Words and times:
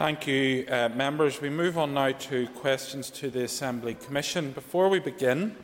Thank 0.00 0.26
you, 0.26 0.64
uh, 0.70 0.88
members. 0.88 1.42
We 1.42 1.50
move 1.50 1.76
on 1.76 1.92
now 1.92 2.12
to 2.12 2.46
questions 2.54 3.10
to 3.10 3.28
the 3.28 3.44
Assembly 3.44 3.92
Commission. 3.92 4.50
Before 4.50 4.88
we 4.88 4.98
begin, 4.98 5.54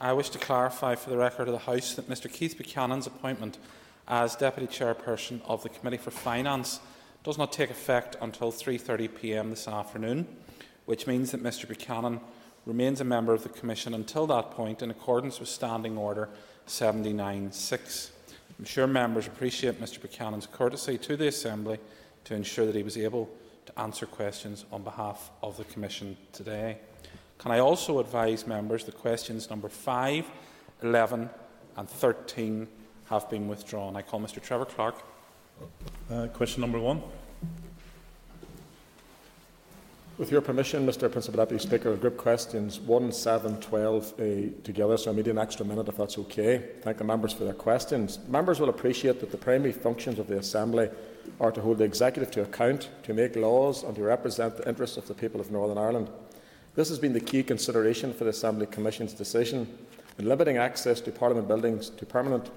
I 0.00 0.14
wish 0.14 0.30
to 0.30 0.38
clarify 0.38 0.94
for 0.94 1.10
the 1.10 1.18
record 1.18 1.46
of 1.46 1.52
the 1.52 1.58
House 1.58 1.92
that 1.96 2.08
Mr 2.08 2.32
Keith 2.32 2.56
Buchanan's 2.56 3.06
appointment 3.06 3.58
as 4.08 4.34
Deputy 4.34 4.66
Chairperson 4.66 5.42
of 5.44 5.62
the 5.62 5.68
Committee 5.68 5.98
for 5.98 6.10
Finance 6.10 6.80
does 7.22 7.36
not 7.36 7.52
take 7.52 7.68
effect 7.68 8.16
until 8.22 8.50
3.30pm 8.50 9.50
this 9.50 9.68
afternoon, 9.68 10.26
which 10.86 11.06
means 11.06 11.30
that 11.32 11.42
Mr 11.42 11.68
Buchanan 11.68 12.18
remains 12.64 13.02
a 13.02 13.04
member 13.04 13.34
of 13.34 13.42
the 13.42 13.50
Commission 13.50 13.92
until 13.92 14.26
that 14.28 14.52
point 14.52 14.80
in 14.80 14.90
accordance 14.90 15.38
with 15.38 15.50
Standing 15.50 15.98
Order 15.98 16.30
79.6. 16.66 18.10
I'm 18.58 18.64
sure 18.64 18.86
members 18.86 19.26
appreciate 19.26 19.82
Mr 19.82 20.00
Buchanan's 20.00 20.46
courtesy 20.46 20.96
to 20.96 21.14
the 21.14 21.26
Assembly 21.26 21.78
to 22.24 22.34
ensure 22.34 22.64
that 22.64 22.74
he 22.74 22.82
was 22.82 22.96
able 22.96 23.28
to 23.74 23.80
answer 23.80 24.06
questions 24.06 24.64
on 24.72 24.82
behalf 24.82 25.30
of 25.42 25.56
the 25.56 25.64
Commission 25.64 26.16
today. 26.32 26.78
Can 27.38 27.50
I 27.50 27.58
also 27.58 27.98
advise 27.98 28.46
members 28.46 28.84
that 28.84 28.96
questions 28.96 29.50
number 29.50 29.68
5, 29.68 30.30
11 30.82 31.30
and 31.76 31.88
13 31.88 32.68
have 33.06 33.28
been 33.28 33.48
withdrawn? 33.48 33.96
I 33.96 34.02
call 34.02 34.20
Mr 34.20 34.40
Trevor 34.40 34.64
Clarke. 34.64 35.02
Uh, 36.10 36.28
question 36.28 36.60
number 36.60 36.78
one. 36.78 37.02
With 40.18 40.30
your 40.30 40.42
permission, 40.42 40.86
Mr 40.86 41.10
Principal 41.10 41.38
Deputy 41.38 41.66
Speaker, 41.66 41.90
I'll 41.90 41.96
group 41.96 42.16
questions 42.16 42.78
1, 42.78 43.10
7, 43.10 43.60
12 43.60 44.12
uh, 44.12 44.24
together, 44.62 44.96
so 44.96 45.10
I 45.10 45.14
need 45.14 45.26
an 45.26 45.38
extra 45.38 45.64
minute 45.64 45.88
if 45.88 45.96
that's 45.96 46.18
okay. 46.18 46.62
Thank 46.82 46.98
the 46.98 47.04
members 47.04 47.32
for 47.32 47.44
their 47.44 47.54
questions. 47.54 48.18
Members 48.28 48.60
will 48.60 48.68
appreciate 48.68 49.20
that 49.20 49.30
the 49.30 49.38
primary 49.38 49.72
functions 49.72 50.18
of 50.18 50.28
the 50.28 50.38
Assembly 50.38 50.90
are 51.40 51.52
to 51.52 51.60
hold 51.60 51.78
the 51.78 51.84
Executive 51.84 52.30
to 52.32 52.42
account, 52.42 52.88
to 53.02 53.14
make 53.14 53.36
laws 53.36 53.82
and 53.82 53.94
to 53.96 54.02
represent 54.02 54.56
the 54.56 54.68
interests 54.68 54.96
of 54.96 55.08
the 55.08 55.14
people 55.14 55.40
of 55.40 55.50
Northern 55.50 55.78
Ireland. 55.78 56.08
This 56.74 56.88
has 56.88 56.98
been 56.98 57.12
the 57.12 57.20
key 57.20 57.42
consideration 57.42 58.14
for 58.14 58.24
the 58.24 58.30
Assembly 58.30 58.66
Commission's 58.66 59.12
decision 59.12 59.66
in 60.18 60.28
limiting 60.28 60.56
access 60.56 61.00
to 61.02 61.12
Parliament 61.12 61.48
buildings 61.48 61.90
to 61.90 62.06
permanent 62.06 62.50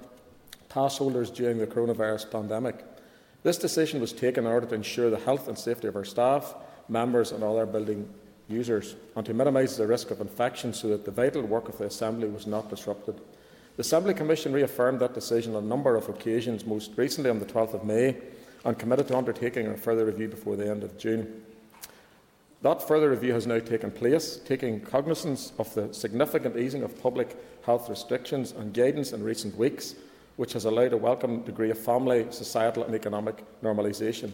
pass 0.69 0.97
holders 0.97 1.29
during 1.29 1.57
the 1.57 1.67
coronavirus 1.67 2.31
pandemic. 2.31 2.83
This 3.43 3.57
decision 3.57 4.01
was 4.01 4.13
taken 4.13 4.45
in 4.45 4.51
order 4.51 4.67
to 4.67 4.75
ensure 4.75 5.09
the 5.09 5.19
health 5.19 5.47
and 5.47 5.57
safety 5.57 5.87
of 5.87 5.95
our 5.95 6.05
staff, 6.05 6.55
members 6.89 7.31
and 7.31 7.43
all 7.43 7.57
our 7.57 7.65
building 7.65 8.09
users, 8.47 8.95
and 9.15 9.25
to 9.25 9.33
minimise 9.33 9.77
the 9.77 9.87
risk 9.87 10.11
of 10.11 10.21
infection 10.21 10.73
so 10.73 10.87
that 10.89 11.05
the 11.05 11.11
vital 11.11 11.41
work 11.41 11.67
of 11.69 11.77
the 11.77 11.85
Assembly 11.85 12.27
was 12.27 12.47
not 12.47 12.69
disrupted. 12.69 13.15
The 13.75 13.81
Assembly 13.81 14.13
Commission 14.13 14.53
reaffirmed 14.53 14.99
that 15.01 15.13
decision 15.13 15.55
on 15.55 15.63
a 15.63 15.67
number 15.67 15.95
of 15.95 16.07
occasions, 16.07 16.65
most 16.65 16.91
recently 16.95 17.29
on 17.29 17.39
the 17.39 17.45
12th 17.45 17.73
of 17.73 17.83
May, 17.83 18.15
and 18.65 18.77
committed 18.77 19.07
to 19.07 19.17
undertaking 19.17 19.67
a 19.67 19.77
further 19.77 20.05
review 20.05 20.27
before 20.27 20.55
the 20.55 20.69
end 20.69 20.83
of 20.83 20.97
June. 20.97 21.43
That 22.63 22.87
further 22.87 23.11
review 23.11 23.31
has 23.33 23.45
now 23.45 23.59
taken 23.59 23.91
place, 23.91 24.37
taking 24.37 24.81
cognizance 24.81 25.53
of 25.59 25.71
the 25.75 25.93
significant 25.93 26.57
easing 26.57 26.81
of 26.81 26.99
public 26.99 27.37
health 27.63 27.89
restrictions 27.89 28.53
and 28.53 28.73
guidance 28.73 29.13
in 29.13 29.23
recent 29.23 29.55
weeks, 29.55 29.93
which 30.37 30.53
has 30.53 30.65
allowed 30.65 30.93
a 30.93 30.97
welcome 30.97 31.41
degree 31.41 31.69
of 31.69 31.77
family, 31.77 32.25
societal 32.31 32.83
and 32.83 32.95
economic 32.95 33.43
normalisation. 33.61 34.31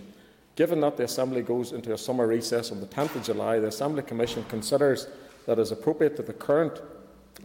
Given 0.55 0.79
that 0.81 0.95
the 0.95 1.03
Assembly 1.03 1.41
goes 1.41 1.73
into 1.73 1.93
a 1.93 1.97
summer 1.97 2.25
recess 2.25 2.71
on 2.71 2.79
the 2.79 2.87
10th 2.87 3.15
of 3.15 3.23
July, 3.23 3.59
the 3.59 3.67
Assembly 3.67 4.01
Commission 4.01 4.45
considers 4.47 5.07
that 5.45 5.59
it 5.59 5.61
is 5.61 5.71
appropriate 5.71 6.15
that 6.17 6.27
the 6.27 6.33
current 6.33 6.81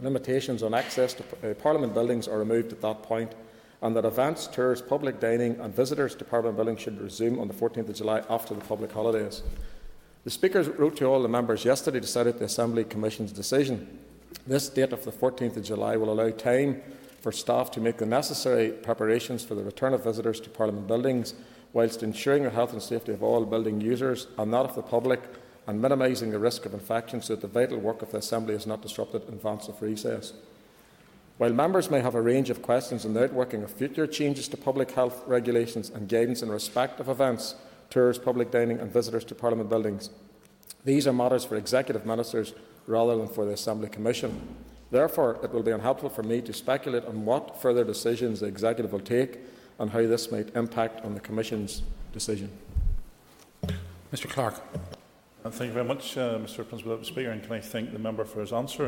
limitations 0.01 0.63
on 0.63 0.75
access 0.75 1.15
to 1.15 1.25
uh, 1.51 1.55
Parliament 1.55 1.95
buildings 1.95 2.29
are 2.29 2.39
removed 2.39 2.73
at 2.73 2.81
that 2.83 3.03
point, 3.03 3.33
and 3.83 3.95
that 3.97 4.05
events, 4.05 4.47
tours, 4.47 4.81
public 4.81 5.21
dining 5.21 5.59
and 5.61 5.75
visitors 5.75 6.15
to 6.15 6.25
Parliament 6.25 6.57
buildings 6.57 6.81
should 6.81 7.01
resume 7.01 7.39
on 7.39 7.49
the 7.49 7.55
14th 7.55 7.89
of 7.89 7.97
July 7.97 8.23
after 8.31 8.55
the 8.55 8.61
public 8.63 8.93
holidays. 8.93 9.43
The 10.25 10.31
Speaker 10.31 10.63
wrote 10.63 10.97
to 10.97 11.07
all 11.07 11.23
the 11.23 11.29
members 11.29 11.65
yesterday 11.65 12.01
to 12.01 12.07
set 12.07 12.27
out 12.27 12.39
the 12.39 12.47
Assembly 12.47 12.85
Commission's 12.85 13.33
decision. 13.33 13.99
This 14.47 14.69
date 14.69 14.93
of 14.93 15.05
the 15.05 15.13
14th 15.13 15.57
of 15.57 15.65
July 15.65 15.97
will 15.97 16.13
allow 16.13 16.31
time 16.31 16.83
for 17.21 17.33
staff 17.33 17.71
to 17.73 17.81
make 17.81 17.99
the 17.99 18.07
necessary 18.07 18.71
preparations 18.71 19.45
for 19.45 19.55
the 19.55 19.63
return 19.63 19.95
of 19.95 20.05
visitors 20.05 20.41
to 20.41 20.51
Parliament 20.51 20.87
buildings 20.87 21.35
whilst 21.73 22.03
ensuring 22.03 22.45
the 22.45 22.51
health 22.51 22.73
and 22.73 22.83
safety 22.83 23.13
of 23.13 23.23
all 23.23 23.45
building 23.45 23.81
users 23.81 24.29
and 24.39 24.53
that 24.53 24.65
of 24.65 24.75
the 24.75 24.83
public 24.83 25.21
and 25.67 25.81
minimising 25.81 26.31
the 26.31 26.39
risk 26.39 26.65
of 26.65 26.75
infection 26.75 27.21
so 27.21 27.35
that 27.35 27.43
the 27.43 27.49
vital 27.49 27.79
work 27.79 28.03
of 28.03 28.13
the 28.13 28.19
Assembly 28.19 28.55
is 28.55 28.67
not 28.67 28.83
disrupted 28.83 29.27
in 29.29 29.35
advance 29.35 29.69
of 29.69 29.81
recess. 29.83 30.33
While 31.39 31.53
members 31.53 31.91
may 31.91 32.01
have 32.01 32.15
a 32.15 32.23
range 32.23 32.49
of 32.49 32.63
questions 32.63 33.05
on 33.05 33.13
the 33.13 33.25
outworking 33.25 33.63
of 33.63 33.71
future 33.71 34.07
changes 34.07 34.49
to 34.49 34.57
public 34.57 34.93
health 34.93 35.23
regulations 35.27 35.91
and 35.91 36.09
guidance 36.09 36.43
in 36.43 36.49
respect 36.49 36.99
of 36.99 37.11
events, 37.11 37.57
tours, 37.91 38.19
public 38.19 38.51
dining 38.51 38.79
and 38.81 38.91
visitors 38.91 39.25
to 39.27 39.35
Parliament 39.35 39.69
buildings, 39.69 40.09
these 40.85 41.07
are 41.07 41.13
matters 41.13 41.45
for 41.45 41.57
executive 41.57 42.07
ministers 42.07 42.55
rather 42.87 43.17
than 43.17 43.29
for 43.29 43.45
the 43.45 43.53
Assembly 43.53 43.89
Commission. 43.89 44.41
Therefore, 44.91 45.39
it 45.43 45.53
will 45.53 45.63
be 45.63 45.73
unhelpful 45.73 46.09
for 46.09 46.23
me 46.23 46.41
to 46.41 46.53
speculate 46.53 47.05
on 47.05 47.25
what 47.25 47.61
further 47.61 47.85
decisions 47.85 48.41
the 48.41 48.47
executive 48.47 48.93
will 48.93 49.01
take 49.01 49.39
and 49.79 49.91
how 49.91 50.07
this 50.07 50.31
might 50.31 50.55
impact 50.57 51.05
on 51.05 51.15
the 51.15 51.21
Commission's 51.21 51.83
decision. 52.13 52.51
Mr 54.13 54.29
Clarke. 54.29 54.63
Thank 55.51 55.69
you 55.69 55.75
very 55.75 55.85
much, 55.85 56.17
uh, 56.17 56.39
Mr. 56.39 56.67
Principal 56.67 57.05
Speaker, 57.05 57.31
and 57.31 57.41
can 57.41 57.53
I 57.53 57.61
thank 57.61 57.93
the 57.93 58.01
member 58.01 58.25
for 58.25 58.41
his 58.41 58.53
answer. 58.53 58.87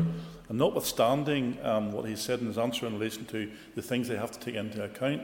And 0.49 0.57
notwithstanding 0.57 1.57
um, 1.63 1.93
what 1.93 2.05
he 2.05 2.17
said 2.17 2.41
in 2.41 2.47
his 2.47 2.57
answer 2.57 2.85
in 2.85 2.93
relation 2.99 3.25
to 3.27 3.49
the 3.75 3.81
things 3.81 4.09
they 4.09 4.17
have 4.17 4.31
to 4.31 4.39
take 4.39 4.55
into 4.55 4.83
account, 4.83 5.21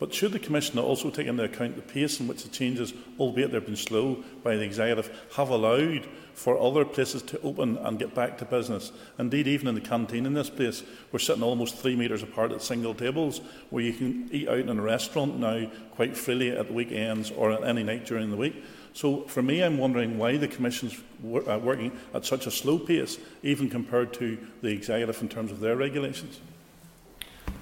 but 0.00 0.12
should 0.12 0.32
the 0.32 0.40
Commission 0.40 0.80
also 0.80 1.10
take 1.10 1.28
into 1.28 1.44
account 1.44 1.76
the 1.76 1.82
pace 1.82 2.18
in 2.18 2.26
which 2.26 2.42
the 2.42 2.48
changes, 2.48 2.92
albeit 3.20 3.52
they've 3.52 3.64
been 3.64 3.76
slow 3.76 4.24
by 4.42 4.56
the 4.56 4.64
Executive, 4.64 5.08
have 5.36 5.50
allowed 5.50 6.08
for 6.34 6.58
other 6.58 6.84
places 6.84 7.22
to 7.22 7.40
open 7.42 7.76
and 7.76 8.00
get 8.00 8.12
back 8.12 8.36
to 8.38 8.44
business? 8.44 8.90
Indeed, 9.20 9.46
even 9.46 9.68
in 9.68 9.76
the 9.76 9.80
canteen 9.80 10.26
in 10.26 10.34
this 10.34 10.50
place, 10.50 10.82
we're 11.12 11.20
sitting 11.20 11.44
almost 11.44 11.76
three 11.76 11.94
metres 11.94 12.24
apart 12.24 12.50
at 12.50 12.62
single 12.62 12.94
tables, 12.94 13.40
where 13.70 13.84
you 13.84 13.92
can 13.92 14.28
eat 14.32 14.48
out 14.48 14.58
in 14.58 14.76
a 14.76 14.82
restaurant 14.82 15.38
now 15.38 15.70
quite 15.92 16.16
freely 16.16 16.50
at 16.50 16.66
the 16.66 16.72
weekends 16.72 17.30
or 17.30 17.52
at 17.52 17.62
any 17.62 17.84
night 17.84 18.04
during 18.04 18.30
the 18.30 18.36
week. 18.36 18.64
So, 18.94 19.22
for 19.22 19.42
me, 19.42 19.62
I'm 19.62 19.78
wondering 19.78 20.18
why 20.18 20.36
the 20.36 20.48
Commission's 20.48 21.00
wor 21.22 21.48
uh, 21.48 21.58
working 21.58 21.92
at 22.12 22.26
such 22.26 22.46
a 22.46 22.50
slow 22.50 22.78
pace, 22.78 23.18
even 23.42 23.70
compared 23.70 24.12
to 24.14 24.38
the 24.60 24.68
Executive 24.68 25.20
in 25.22 25.28
terms 25.28 25.50
of 25.50 25.60
their 25.60 25.76
regulations. 25.76 26.40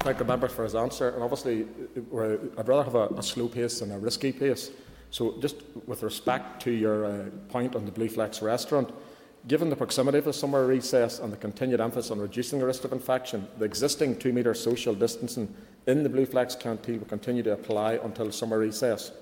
Thank 0.01 0.19
the 0.19 0.25
member 0.25 0.49
for 0.49 0.65
his 0.65 0.75
answer. 0.75 1.11
And 1.11 1.23
obviously, 1.23 1.67
I'd 1.97 2.69
rather 2.69 2.83
have 2.83 2.95
a, 2.95 3.09
a 3.09 3.23
slow 3.23 3.49
pace 3.49 3.81
than 3.81 3.93
a 3.93 3.99
risky 3.99 4.33
pace. 4.33 4.71
So, 5.11 5.39
just 5.41 5.57
with 5.87 6.03
respect 6.03 6.63
to 6.63 6.73
your 6.73 7.05
uh, 7.05 7.25
point 7.49 7.77
on 7.77 7.85
the 7.85 7.93
Blue 7.93 8.09
Flax 8.09 8.43
restaurant, 8.43 8.93
given 9.47 9.71
the 9.71 9.77
proximity 9.77 10.19
of 10.19 10.25
the 10.25 10.33
summer 10.33 10.67
recess 10.67 11.21
and 11.21 11.33
the 11.33 11.37
continued 11.37 11.81
emphasis 11.81 12.11
on 12.11 12.19
reducing 12.19 12.59
the 12.59 12.67
risk 12.67 12.83
of 12.85 12.93
infection, 12.93 13.47
the 13.59 13.65
existing 13.65 14.19
two 14.19 14.33
metre 14.33 14.55
social 14.55 14.95
distancing 14.95 15.55
in 15.87 16.03
the 16.03 16.09
Blue 16.09 16.27
Flax 16.27 16.57
canteen 16.57 16.99
will 16.99 17.07
continue 17.07 17.43
to 17.45 17.53
apply 17.53 17.95
until 18.03 18.33
summer 18.33 18.59
recess 18.59 19.13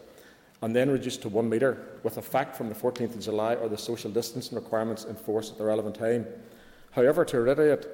and 0.62 0.74
then 0.74 0.90
reduced 0.90 1.22
to 1.22 1.28
one 1.28 1.48
metre, 1.48 1.78
with 2.02 2.16
effect 2.16 2.56
from 2.56 2.68
the 2.68 2.74
14th 2.74 3.14
of 3.14 3.20
July 3.20 3.54
or 3.54 3.68
the 3.68 3.78
social 3.78 4.10
distancing 4.10 4.56
requirements 4.56 5.04
in 5.04 5.14
force 5.14 5.50
at 5.50 5.58
the 5.58 5.64
relevant 5.64 5.94
time. 5.94 6.26
However, 6.90 7.24
to 7.26 7.40
reiterate, 7.40 7.86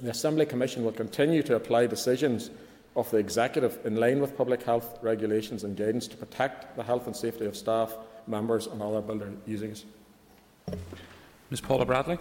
the 0.00 0.10
Assembly 0.10 0.46
Commission 0.46 0.84
will 0.84 0.92
continue 0.92 1.42
to 1.42 1.56
apply 1.56 1.86
decisions 1.86 2.50
of 2.96 3.10
the 3.10 3.18
Executive 3.18 3.78
in 3.84 3.96
line 3.96 4.20
with 4.20 4.36
public 4.36 4.62
health 4.62 4.98
regulations 5.02 5.62
and 5.62 5.76
guidance 5.76 6.08
to 6.08 6.16
protect 6.16 6.76
the 6.76 6.82
health 6.82 7.06
and 7.06 7.14
safety 7.14 7.46
of 7.46 7.56
staff, 7.56 7.96
members 8.26 8.66
and 8.66 8.82
other 8.82 9.00
building 9.00 9.40
users. 9.46 9.84
Ms 11.50 11.60
Paula 11.60 11.84
Bradley. 11.84 12.18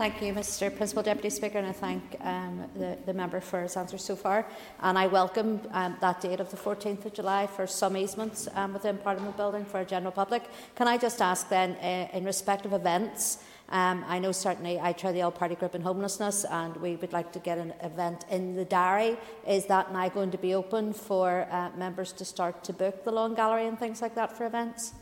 Thank 0.00 0.22
you, 0.22 0.32
Mr 0.32 0.74
Principal 0.74 1.02
Deputy 1.02 1.28
Speaker, 1.28 1.58
and 1.58 1.66
I 1.66 1.72
thank 1.72 2.16
um, 2.22 2.64
the, 2.74 2.96
the, 3.04 3.12
member 3.12 3.38
for 3.38 3.60
his 3.60 3.76
answer 3.76 3.98
so 3.98 4.16
far. 4.16 4.46
And 4.80 4.96
I 4.96 5.06
welcome 5.06 5.60
um, 5.72 5.94
that 6.00 6.22
date 6.22 6.40
of 6.40 6.50
the 6.50 6.56
14th 6.56 7.04
of 7.04 7.12
July 7.12 7.46
for 7.46 7.66
some 7.66 7.98
easements 7.98 8.48
um, 8.54 8.72
within 8.72 8.96
Parliament 8.96 9.36
Building 9.36 9.66
for 9.66 9.80
a 9.80 9.84
general 9.84 10.10
public. 10.10 10.44
Can 10.74 10.88
I 10.88 10.96
just 10.96 11.20
ask 11.20 11.50
then, 11.50 11.72
uh, 11.72 12.16
in 12.16 12.24
respect 12.24 12.64
of 12.64 12.72
events, 12.72 13.44
um, 13.68 14.02
I 14.08 14.18
know 14.18 14.32
certainly 14.32 14.80
I 14.80 14.94
chair 14.94 15.12
the 15.12 15.20
All 15.20 15.30
Party 15.30 15.54
Group 15.54 15.74
in 15.74 15.82
Homelessness, 15.82 16.46
and 16.46 16.74
we 16.78 16.96
would 16.96 17.12
like 17.12 17.30
to 17.32 17.38
get 17.38 17.58
an 17.58 17.74
event 17.82 18.24
in 18.30 18.54
the 18.56 18.64
diary. 18.64 19.18
Is 19.46 19.66
that 19.66 19.92
now 19.92 20.08
going 20.08 20.30
to 20.30 20.38
be 20.38 20.54
open 20.54 20.94
for 20.94 21.46
uh, 21.50 21.72
members 21.76 22.12
to 22.12 22.24
start 22.24 22.64
to 22.64 22.72
book 22.72 23.04
the 23.04 23.12
Long 23.12 23.34
Gallery 23.34 23.66
and 23.66 23.78
things 23.78 24.00
like 24.00 24.14
that 24.14 24.34
for 24.34 24.46
events? 24.46 24.94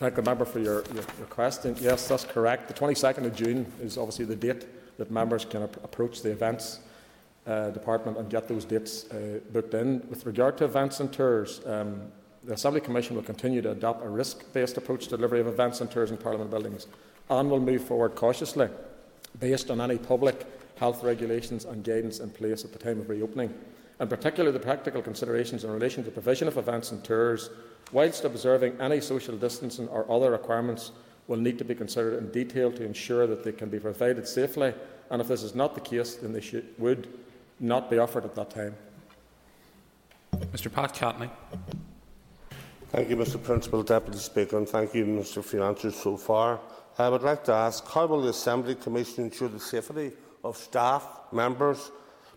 Thank 0.00 0.14
the 0.14 0.22
member 0.22 0.46
for 0.46 0.60
your, 0.60 0.82
your, 0.94 1.02
question. 1.28 1.76
Yes, 1.78 2.08
that's 2.08 2.24
correct. 2.24 2.68
The 2.68 2.72
22nd 2.72 3.26
of 3.26 3.36
June 3.36 3.70
is 3.82 3.98
obviously 3.98 4.24
the 4.24 4.34
date 4.34 4.64
that 4.96 5.10
members 5.10 5.44
can 5.44 5.64
ap 5.64 5.76
approach 5.84 6.22
the 6.22 6.30
events 6.30 6.80
uh, 7.46 7.68
department 7.68 8.16
and 8.16 8.30
get 8.30 8.48
those 8.48 8.64
dates 8.64 9.04
uh, 9.10 9.40
booked 9.52 9.74
in. 9.74 10.00
With 10.08 10.24
regard 10.24 10.56
to 10.56 10.64
events 10.64 11.00
and 11.00 11.12
tours, 11.12 11.60
um, 11.66 12.00
the 12.44 12.54
Assembly 12.54 12.80
Commission 12.80 13.14
will 13.14 13.22
continue 13.22 13.60
to 13.60 13.72
adopt 13.72 14.02
a 14.02 14.08
risk-based 14.08 14.78
approach 14.78 15.04
to 15.08 15.18
delivery 15.18 15.40
of 15.40 15.46
events 15.46 15.82
and 15.82 15.90
tours 15.90 16.10
in 16.10 16.16
Parliament 16.16 16.50
buildings 16.50 16.86
and 17.28 17.50
will 17.50 17.60
move 17.60 17.84
forward 17.84 18.14
cautiously 18.14 18.70
based 19.38 19.70
on 19.70 19.82
any 19.82 19.98
public 19.98 20.46
health 20.76 21.04
regulations 21.04 21.66
and 21.66 21.84
guidance 21.84 22.20
in 22.20 22.30
place 22.30 22.64
at 22.64 22.72
the 22.72 22.78
time 22.78 23.00
of 23.00 23.10
reopening. 23.10 23.52
In 24.00 24.08
particular, 24.08 24.50
the 24.50 24.58
practical 24.58 25.02
considerations 25.02 25.62
in 25.62 25.70
relation 25.70 26.02
to 26.02 26.08
the 26.08 26.14
provision 26.14 26.48
of 26.48 26.56
events 26.56 26.90
and 26.90 27.04
tours 27.04 27.50
whilst 27.92 28.24
observing 28.24 28.80
any 28.80 29.00
social 29.00 29.36
distancing 29.36 29.88
or 29.88 30.10
other 30.10 30.30
requirements 30.30 30.92
will 31.26 31.36
need 31.36 31.58
to 31.58 31.64
be 31.64 31.74
considered 31.74 32.18
in 32.18 32.30
detail 32.30 32.72
to 32.72 32.84
ensure 32.84 33.26
that 33.26 33.44
they 33.44 33.52
can 33.52 33.68
be 33.68 33.78
provided 33.78 34.26
safely, 34.26 34.74
and 35.10 35.20
if 35.20 35.28
this 35.28 35.42
is 35.42 35.54
not 35.54 35.74
the 35.74 35.80
case, 35.80 36.16
then 36.16 36.32
they 36.32 36.40
should, 36.40 36.66
would 36.78 37.08
not 37.58 37.90
be 37.90 37.98
offered 37.98 38.24
at 38.24 38.34
that 38.34 38.50
time. 38.50 38.74
Mr 40.52 40.72
Pat 40.72 40.94
Catney. 40.94 41.30
Thank 42.90 43.08
you, 43.08 43.16
Mr 43.16 43.42
Principal 43.42 43.82
Deputy 43.84 44.18
Speaker, 44.18 44.58
and 44.58 44.68
thank 44.68 44.94
you, 44.94 45.04
Mr 45.04 45.44
for 45.44 45.56
your 45.56 45.66
answers 45.66 45.94
so 45.94 46.16
far. 46.16 46.58
I 46.98 47.08
would 47.08 47.22
like 47.22 47.44
to 47.44 47.52
ask, 47.52 47.86
how 47.88 48.06
will 48.06 48.22
the 48.22 48.30
Assembly 48.30 48.74
Commission 48.74 49.24
ensure 49.24 49.48
the 49.48 49.60
safety 49.60 50.12
of 50.42 50.56
staff, 50.56 51.06
members, 51.32 51.92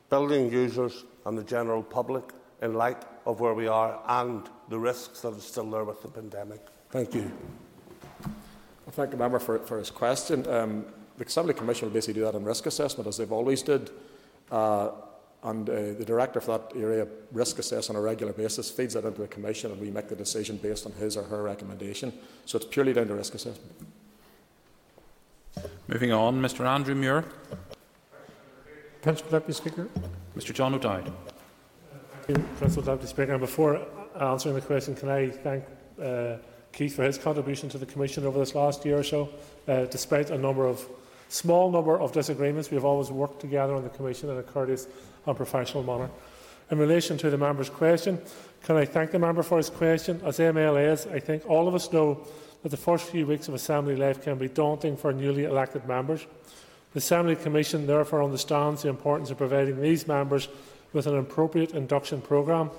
building 0.10 0.52
users 0.52 1.06
and 1.26 1.38
the 1.38 1.44
general 1.44 1.82
public 1.82 2.24
in 2.62 2.76
light 2.76 3.04
of 3.26 3.40
where 3.40 3.54
we 3.54 3.68
are 3.68 4.00
and 4.08 4.50
the 4.70 4.78
risks 4.78 5.22
that 5.22 5.34
are 5.34 5.40
still 5.40 5.70
there 5.70 5.84
with 5.84 6.02
the 6.02 6.08
pandemic? 6.08 6.62
Thank 6.90 7.16
you. 7.16 7.32
I 8.88 8.92
thank 8.92 9.12
the 9.12 9.18
member 9.18 9.40
for, 9.40 9.60
for 9.60 9.80
his 9.80 9.90
question. 9.90 10.48
Um, 10.48 10.86
the 11.18 11.26
Assembly 11.26 11.54
Commission 11.54 11.88
will 11.88 11.94
basically 11.94 12.16
do 12.16 12.26
that 12.26 12.36
in 12.36 12.44
risk 12.44 12.66
assessment, 12.66 13.08
as 13.08 13.18
they've 13.18 13.32
always 13.32 13.62
did. 13.62 13.92
Uh, 14.52 14.92
and 15.44 15.70
uh, 15.70 15.74
the 15.74 16.06
director 16.06 16.40
for 16.40 16.58
that 16.58 16.78
area 16.78 17.06
risk 17.32 17.60
assess 17.60 17.90
on 17.90 17.96
a 17.96 18.02
regular 18.02 18.32
basis, 18.32 18.72
feeds 18.72 18.94
that 18.94 19.06
into 19.06 19.22
the 19.22 19.28
commission, 19.28 19.72
and 19.72 19.80
we 19.80 19.92
make 19.92 20.08
the 20.08 20.16
decision 20.16 20.58
based 20.58 20.86
on 20.86 20.94
his 20.94 21.18
or 21.18 21.24
her 21.24 21.44
recommendation. 21.44 22.14
So 22.46 22.58
it's 22.58 22.66
purely 22.66 22.94
down 22.94 23.08
to 23.08 23.16
risk 23.16 23.36
assessment. 23.36 23.74
Moving 25.88 26.12
on, 26.12 26.42
Mr 26.42 26.66
Andrew 26.66 26.96
Muir. 26.96 27.26
Principal 29.02 29.32
Deputy 29.32 29.54
Speaker. 29.54 29.90
Mr 30.36 30.54
John 30.54 30.74
O'Dowd. 30.74 31.12
Principal 32.24 32.84
Deputy 32.84 33.08
Speaker. 33.08 33.32
And 33.34 33.42
before 33.42 33.86
answering 34.20 34.56
the 34.56 34.62
question, 34.62 34.96
can 34.96 35.10
I 35.10 35.30
thank 35.30 35.64
uh, 36.02 36.38
Keith 36.74 36.96
for 36.96 37.04
his 37.04 37.18
contribution 37.18 37.70
to 37.70 37.78
the 37.78 37.86
Commission 37.86 38.26
over 38.26 38.40
this 38.40 38.56
last 38.56 38.84
year 38.84 38.98
or 38.98 39.04
so. 39.04 39.30
Uh, 39.68 39.86
despite 39.86 40.32
a 40.32 40.38
number 40.38 40.66
of 40.66 40.86
small 41.30 41.72
number 41.72 42.00
of 42.00 42.12
disagreements, 42.12 42.72
we 42.72 42.76
have 42.76 42.86
always 42.86 43.12
worked 43.12 43.40
together 43.40 43.76
on 43.76 43.84
the 43.84 43.90
Commission 43.90 44.30
in 44.30 44.38
a 44.38 44.44
courteous 44.44 44.88
and 45.26 45.38
professional 45.38 45.84
manner. 45.84 46.10
In 46.72 46.80
relation 46.80 47.18
to 47.20 47.30
the 47.30 47.38
member's 47.38 47.70
question, 47.70 48.20
can 48.64 48.76
I 48.76 48.86
thank 48.86 49.12
the 49.12 49.20
member 49.20 49.44
for 49.44 49.58
his 49.58 49.70
question? 49.70 50.20
As 50.26 50.40
MLAs, 50.40 51.12
I 51.12 51.20
think 51.20 51.48
all 51.48 51.68
of 51.68 51.76
us 51.76 51.92
know 51.92 52.26
that 52.64 52.70
the 52.70 52.78
first 52.78 53.06
few 53.06 53.28
weeks 53.28 53.48
of 53.48 53.54
Assembly 53.54 53.96
life 53.96 54.24
can 54.24 54.38
be 54.38 54.48
daunting 54.48 54.98
for 54.98 55.14
newly 55.14 55.44
elected 55.44 55.86
members. 55.86 56.26
The 56.94 57.00
Assembly 57.00 57.36
Commission 57.36 57.86
therefore 57.86 58.24
understands 58.24 58.82
the 58.82 58.90
importance 58.90 59.30
of 59.30 59.38
providing 59.38 59.82
these 59.82 60.08
members 60.08 60.48
with 60.94 61.08
an 61.08 61.18
appropriate 61.18 61.72
induction 61.72 62.22
programme. 62.22 62.72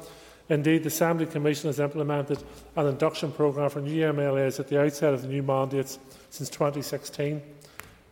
Indeed, 0.48 0.82
the 0.82 0.88
Assembly 0.88 1.26
Commission 1.26 1.68
has 1.68 1.80
implemented 1.80 2.42
an 2.76 2.86
induction 2.86 3.32
programme 3.32 3.70
for 3.70 3.80
new 3.80 4.02
MLAs 4.12 4.60
at 4.60 4.68
the 4.68 4.80
outset 4.80 5.14
of 5.14 5.22
the 5.22 5.28
new 5.28 5.42
mandates 5.42 5.98
since 6.30 6.50
2016. 6.50 7.42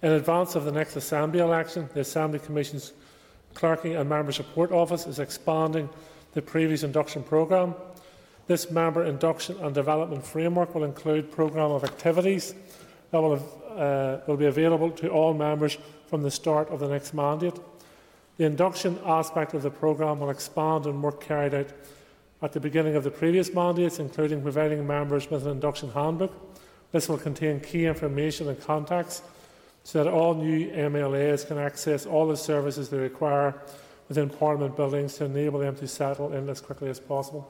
In 0.02 0.12
advance 0.12 0.54
of 0.54 0.64
the 0.64 0.72
next 0.72 0.96
Assembly 0.96 1.40
election, 1.40 1.88
the 1.92 2.00
Assembly 2.00 2.38
Commission's 2.38 2.92
Clerking 3.54 3.96
and 3.96 4.08
Member 4.08 4.32
Support 4.32 4.72
Office 4.72 5.06
is 5.06 5.18
expanding 5.18 5.88
the 6.32 6.42
previous 6.42 6.82
induction 6.82 7.22
programme. 7.22 7.74
This 8.46 8.70
member 8.70 9.04
induction 9.04 9.58
and 9.60 9.74
development 9.74 10.26
framework 10.26 10.74
will 10.74 10.84
include 10.84 11.30
programme 11.30 11.70
of 11.70 11.84
activities 11.84 12.54
that 13.10 13.20
will, 13.20 13.36
have, 13.36 13.78
uh, 13.78 14.20
will 14.26 14.38
be 14.38 14.46
available 14.46 14.90
to 14.90 15.10
all 15.10 15.34
members 15.34 15.76
from 16.06 16.22
the 16.22 16.30
start 16.30 16.68
of 16.70 16.80
the 16.80 16.88
next 16.88 17.14
mandate. 17.14 17.54
The 18.42 18.46
induction 18.46 18.98
aspect 19.06 19.54
of 19.54 19.62
the 19.62 19.70
programme 19.70 20.18
will 20.18 20.30
expand 20.30 20.88
on 20.88 21.00
work 21.00 21.20
carried 21.20 21.54
out 21.54 21.68
at 22.42 22.50
the 22.50 22.58
beginning 22.58 22.96
of 22.96 23.04
the 23.04 23.10
previous 23.12 23.54
mandates, 23.54 24.00
including 24.00 24.42
providing 24.42 24.84
members 24.84 25.30
with 25.30 25.46
an 25.46 25.52
induction 25.52 25.92
handbook. 25.92 26.32
This 26.90 27.08
will 27.08 27.18
contain 27.18 27.60
key 27.60 27.86
information 27.86 28.48
and 28.48 28.60
contacts 28.60 29.22
so 29.84 30.02
that 30.02 30.12
all 30.12 30.34
new 30.34 30.68
MLAs 30.72 31.46
can 31.46 31.56
access 31.56 32.04
all 32.04 32.26
the 32.26 32.36
services 32.36 32.88
they 32.88 32.98
require 32.98 33.54
within 34.08 34.28
Parliament 34.28 34.74
buildings 34.74 35.14
to 35.18 35.26
enable 35.26 35.60
them 35.60 35.76
to 35.76 35.86
settle 35.86 36.32
in 36.32 36.48
as 36.48 36.60
quickly 36.60 36.90
as 36.90 36.98
possible. 36.98 37.48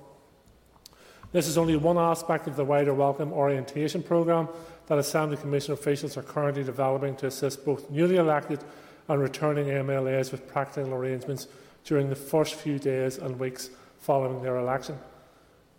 This 1.32 1.48
is 1.48 1.56
only 1.56 1.76
one 1.76 1.96
aspect 1.96 2.46
of 2.48 2.56
the 2.56 2.66
wider 2.66 2.92
welcome 2.92 3.32
orientation 3.32 4.02
programme 4.02 4.46
that 4.88 4.98
Assembly 4.98 5.38
Commission 5.38 5.72
officials 5.72 6.18
are 6.18 6.22
currently 6.22 6.64
developing 6.64 7.16
to 7.16 7.28
assist 7.28 7.64
both 7.64 7.90
newly 7.90 8.16
elected 8.16 8.62
and 9.08 9.20
returning 9.20 9.66
MLAs 9.66 10.32
with 10.32 10.46
practical 10.48 10.94
arrangements 10.94 11.48
during 11.84 12.08
the 12.08 12.16
first 12.16 12.54
few 12.54 12.78
days 12.78 13.18
and 13.18 13.38
weeks 13.38 13.70
following 13.98 14.42
their 14.42 14.56
election. 14.56 14.98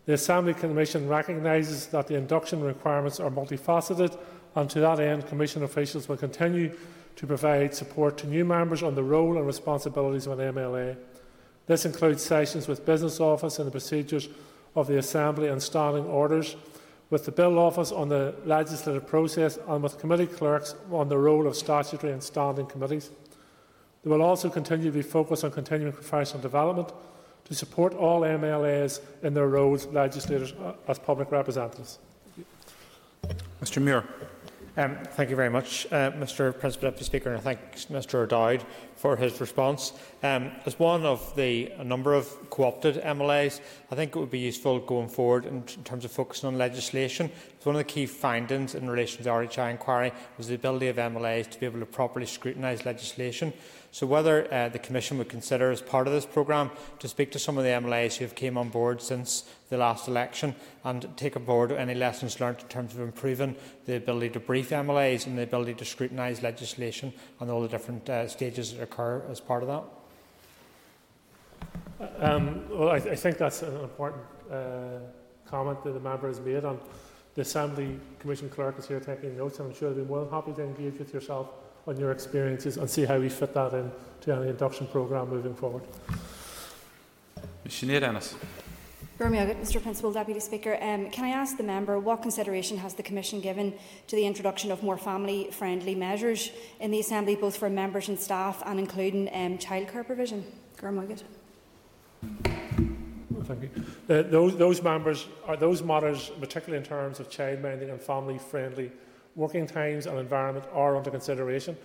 The 0.06 0.14
Assembly 0.14 0.54
Commission 0.54 1.08
recognises 1.08 1.88
that 1.88 2.08
the 2.08 2.16
induction 2.16 2.62
requirements 2.62 3.20
are 3.20 3.30
multifaceted 3.30 4.18
and 4.56 4.70
to 4.70 4.80
that 4.82 5.00
end 5.00 5.28
Commission 5.28 5.64
officials 5.64 6.08
will 6.08 6.18
continue 6.18 6.76
to 7.16 7.28
provide 7.28 7.74
support 7.74 8.18
to 8.18 8.28
new 8.28 8.44
members 8.44 8.84
on 8.84 8.96
the 8.96 9.04
role 9.04 9.38
and 9.38 9.46
responsibilities 9.46 10.28
of 10.28 10.40
an 10.40 10.54
MLA. 10.54 10.98
This 11.68 11.86
includes 11.86 12.24
sessions 12.24 12.68
with 12.68 12.86
Business 12.86 13.20
Office 13.20 13.60
and 13.60 13.68
the 13.68 13.72
procedures 13.72 14.28
of 14.76 14.88
the 14.88 14.98
Assembly 14.98 15.48
and 15.48 15.62
standing 15.62 16.06
orders, 16.06 16.56
with 17.14 17.26
the 17.26 17.32
Bill 17.32 17.60
Office 17.60 17.92
on 17.92 18.10
the 18.10 18.34
legislative 18.44 19.06
process 19.06 19.60
and 19.68 19.84
with 19.84 20.00
committee 20.00 20.26
clerks 20.26 20.74
on 20.92 21.10
the 21.10 21.18
role 21.18 21.46
of 21.46 21.56
statutory 21.56 22.12
and 22.12 22.24
standing 22.24 22.66
committees. 22.66 23.12
They 24.04 24.10
will 24.10 24.24
also 24.24 24.50
continue 24.50 24.86
to 24.88 24.92
be 24.92 25.04
focused 25.04 25.44
on 25.44 25.52
continuing 25.52 25.94
professional 25.94 26.42
development 26.42 26.92
to 27.46 27.54
support 27.54 27.94
all 27.94 28.22
MLAs 28.22 29.00
in 29.22 29.36
their 29.36 29.48
roles 29.48 29.86
legislators 29.86 30.54
uh, 30.54 30.74
as 30.88 30.98
public 30.98 31.32
representatives. 31.32 32.00
Mr 33.62 33.80
Muir. 33.80 34.04
Um, 34.76 34.98
thank 35.12 35.30
you 35.30 35.36
very 35.36 35.52
much, 35.52 35.86
uh, 35.92 36.10
Mr. 36.14 36.52
Principal 36.58 36.88
Deputy 36.88 37.06
Speaker, 37.06 37.30
and 37.30 37.38
I 37.38 37.42
thank 37.42 37.60
Mr. 37.90 38.16
O'Dowd 38.16 38.66
for 38.96 39.16
his 39.16 39.40
response. 39.40 39.94
Um, 40.24 40.52
as 40.66 40.80
one 40.80 41.06
of 41.06 41.36
the 41.36 41.70
a 41.78 41.84
number 41.84 42.16
of 42.16 42.28
co-opted 42.50 42.96
MLAs, 42.96 43.62
I 43.92 43.96
think 43.96 44.16
it 44.16 44.20
would 44.20 44.32
be 44.32 44.40
useful 44.40 44.80
going 44.80 45.10
forward 45.10 45.46
in, 45.46 45.58
in 45.58 45.84
terms 45.84 46.06
of 46.06 46.12
focusing 46.12 46.48
on 46.48 46.58
legislation. 46.58 47.30
So 47.60 47.70
one 47.70 47.76
of 47.76 47.86
the 47.86 47.94
key 47.94 48.08
findings 48.08 48.74
in 48.74 48.90
relation 48.90 49.18
to 49.18 49.24
the 49.24 49.30
RHI 49.30 49.70
inquiry 49.70 50.12
was 50.40 50.48
the 50.48 50.56
ability 50.56 50.88
of 50.88 50.96
MLAs 50.96 51.52
to 51.52 51.60
be 51.60 51.68
able 51.68 51.80
to 51.80 51.86
properly 51.86 52.26
scrutinise 52.26 52.84
legislation. 52.84 53.54
So 53.94 54.08
whether 54.08 54.52
uh, 54.52 54.70
the 54.70 54.80
Commission 54.80 55.20
would 55.20 55.30
consider 55.30 55.70
as 55.70 55.80
part 55.80 56.08
of 56.08 56.14
this 56.14 56.26
programme 56.26 56.72
to 56.98 57.08
speak 57.08 57.32
to 57.34 57.40
some 57.40 57.60
of 57.60 57.64
the 57.64 57.70
MLAs 57.70 58.18
who 58.18 58.26
have 58.26 58.34
came 58.34 58.58
on 58.58 58.70
board 58.70 59.04
since 59.04 59.44
the 59.70 59.78
last 59.78 60.08
election 60.08 60.56
and 60.84 61.16
take 61.16 61.36
on 61.38 61.46
board 61.46 61.72
any 61.72 61.94
lessons 61.94 62.40
learned 62.40 62.60
in 62.62 62.68
terms 62.70 62.96
of 62.96 63.02
improving 63.02 63.56
the 63.86 63.96
ability 63.96 64.32
to 64.32 64.40
brief 64.40 64.72
MLAs 64.72 65.28
and 65.28 65.38
the 65.38 65.44
ability 65.44 65.76
to 65.76 65.86
scrutinise 65.86 66.42
legislation 66.42 67.14
and 67.40 67.52
all 67.52 67.62
the 67.62 67.68
different 67.68 68.10
uh, 68.10 68.28
stages 68.28 68.74
that 68.74 68.82
occur 68.82 69.24
as 69.30 69.40
part 69.40 69.62
of 69.62 69.70
that? 69.70 69.84
Um, 72.18 72.68
well, 72.72 72.90
I, 72.90 72.96
I, 72.96 73.16
think 73.16 73.38
that's 73.38 73.62
an 73.62 73.80
important 73.80 74.24
uh, 74.52 75.02
comment 75.46 75.84
that 75.84 75.92
the 75.92 76.00
member 76.00 76.30
has 76.30 76.40
made, 76.40 76.64
and 76.64 76.80
the 77.36 77.42
Assembly 77.42 78.00
Commission 78.18 78.50
Clerk 78.50 78.80
is 78.80 78.88
here 78.88 79.00
taking 79.00 79.38
notes, 79.38 79.60
and 79.60 79.70
I'm 79.70 79.76
sure 79.76 79.94
they'll 79.94 80.04
be 80.04 80.10
more 80.10 80.22
than 80.22 80.32
happy 80.32 80.54
to 80.54 80.64
engage 80.64 80.98
with 80.98 81.14
yourself 81.14 81.50
on 81.88 81.98
your 82.00 82.12
experiences 82.12 82.78
and 82.78 82.90
see 82.90 83.06
how 83.06 83.20
we 83.20 83.30
fit 83.30 83.54
that 83.54 83.74
in 83.74 83.92
to 84.22 84.34
any 84.34 84.50
induction 84.50 84.88
programme 84.88 85.30
moving 85.30 85.54
forward. 85.54 85.84
Mr. 87.66 87.88
Sinead 87.88 88.04
Ennis. 88.04 88.36
Mr 89.20 89.82
Principal 89.82 90.12
Deputy 90.12 90.40
Speaker, 90.40 90.78
um, 90.82 91.10
can 91.12 91.24
I 91.24 91.30
ask 91.30 91.56
the 91.56 91.64
member 91.64 92.00
what 92.00 92.22
consideration 92.22 92.78
has 92.78 92.94
the 92.94 93.04
Commission 93.04 93.40
given 93.40 93.74
to 94.08 94.16
the 94.16 94.26
introduction 94.26 94.72
of 94.72 94.84
more 94.84 94.98
family-friendly 94.98 95.96
measures 95.96 96.52
in 96.80 96.92
the 96.92 97.00
Assembly, 97.00 97.36
both 97.36 97.56
for 97.56 97.70
members 97.70 98.10
and 98.10 98.20
staff, 98.20 98.62
and 98.66 98.80
including 98.80 99.30
um, 99.34 99.58
childcare 99.58 100.06
provision? 100.06 100.44
Thank 103.44 103.62
you. 103.64 103.70
Uh, 104.10 104.24
those, 104.24 104.58
those 104.58 104.82
members 104.82 105.28
are 105.46 105.58
those 105.58 105.84
matters, 105.84 106.32
particularly 106.40 106.84
in 106.84 106.90
terms 106.90 107.20
of 107.20 107.30
childminding 107.30 107.92
and 107.92 108.02
family-friendly 108.02 108.92
working 109.36 109.68
times 109.68 110.06
and 110.06 110.18
environment 110.18 110.66
are 110.74 110.96
under 110.96 111.10
consideration. 111.10 111.76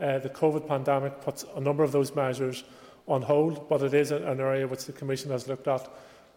Uh, 0.00 0.18
the 0.18 0.28
COVID 0.28 0.66
pandemic 0.66 1.20
puts 1.20 1.44
a 1.56 1.60
number 1.60 1.84
of 1.84 1.92
those 1.92 2.14
measures 2.14 2.64
on 3.06 3.22
hold, 3.22 3.68
but 3.68 3.82
it 3.82 3.94
is 3.94 4.10
an 4.10 4.40
area 4.40 4.66
which 4.66 4.86
the 4.86 4.92
Commission 4.92 5.30
has 5.30 5.46
looked 5.46 5.68
at 5.68 5.88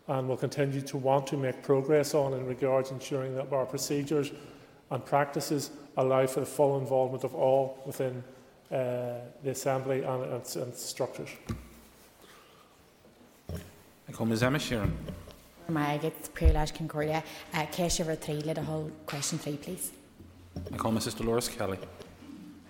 and 0.08 0.28
will 0.28 0.38
continue 0.38 0.82
to 0.82 0.98
want 0.98 1.28
to 1.28 1.38
make 1.38 1.62
progress 1.64 2.14
on 2.14 2.34
in 2.34 2.46
regards 2.46 2.92
ensuring 2.92 3.36
that 3.36 3.52
our 3.52 3.66
procedures 3.66 4.32
and 4.92 5.06
practices 5.06 5.72
allow 5.98 6.26
for 6.26 6.40
the 6.40 6.46
full 6.46 6.80
involvement 6.80 7.24
of 7.24 7.36
all 7.36 7.82
within 7.86 8.24
uh, 8.72 9.16
the 9.44 9.52
Assembly 9.52 10.04
and 10.04 10.24
its, 10.34 10.56
its 10.56 10.82
structures. 10.82 11.30
I 14.08 14.12
call 14.12 14.26
Ms 14.26 14.44
Emma 14.44 14.58
Sheerin. 14.58 14.92
My 15.70 15.98
get 15.98 16.34
Privilege 16.34 16.74
Concordia. 16.74 17.24
Uh, 17.54 17.66
Case 17.66 18.00
over 18.00 18.16
three, 18.16 18.40
let 18.42 18.58
a 18.58 18.62
whole 18.62 18.90
question 19.06 19.38
three, 19.38 19.58
please. 19.58 19.92
I 20.74 20.78
call 20.78 20.92
Mrs 20.92 21.18
Dolores 21.18 21.50
Kelly. 21.50 21.78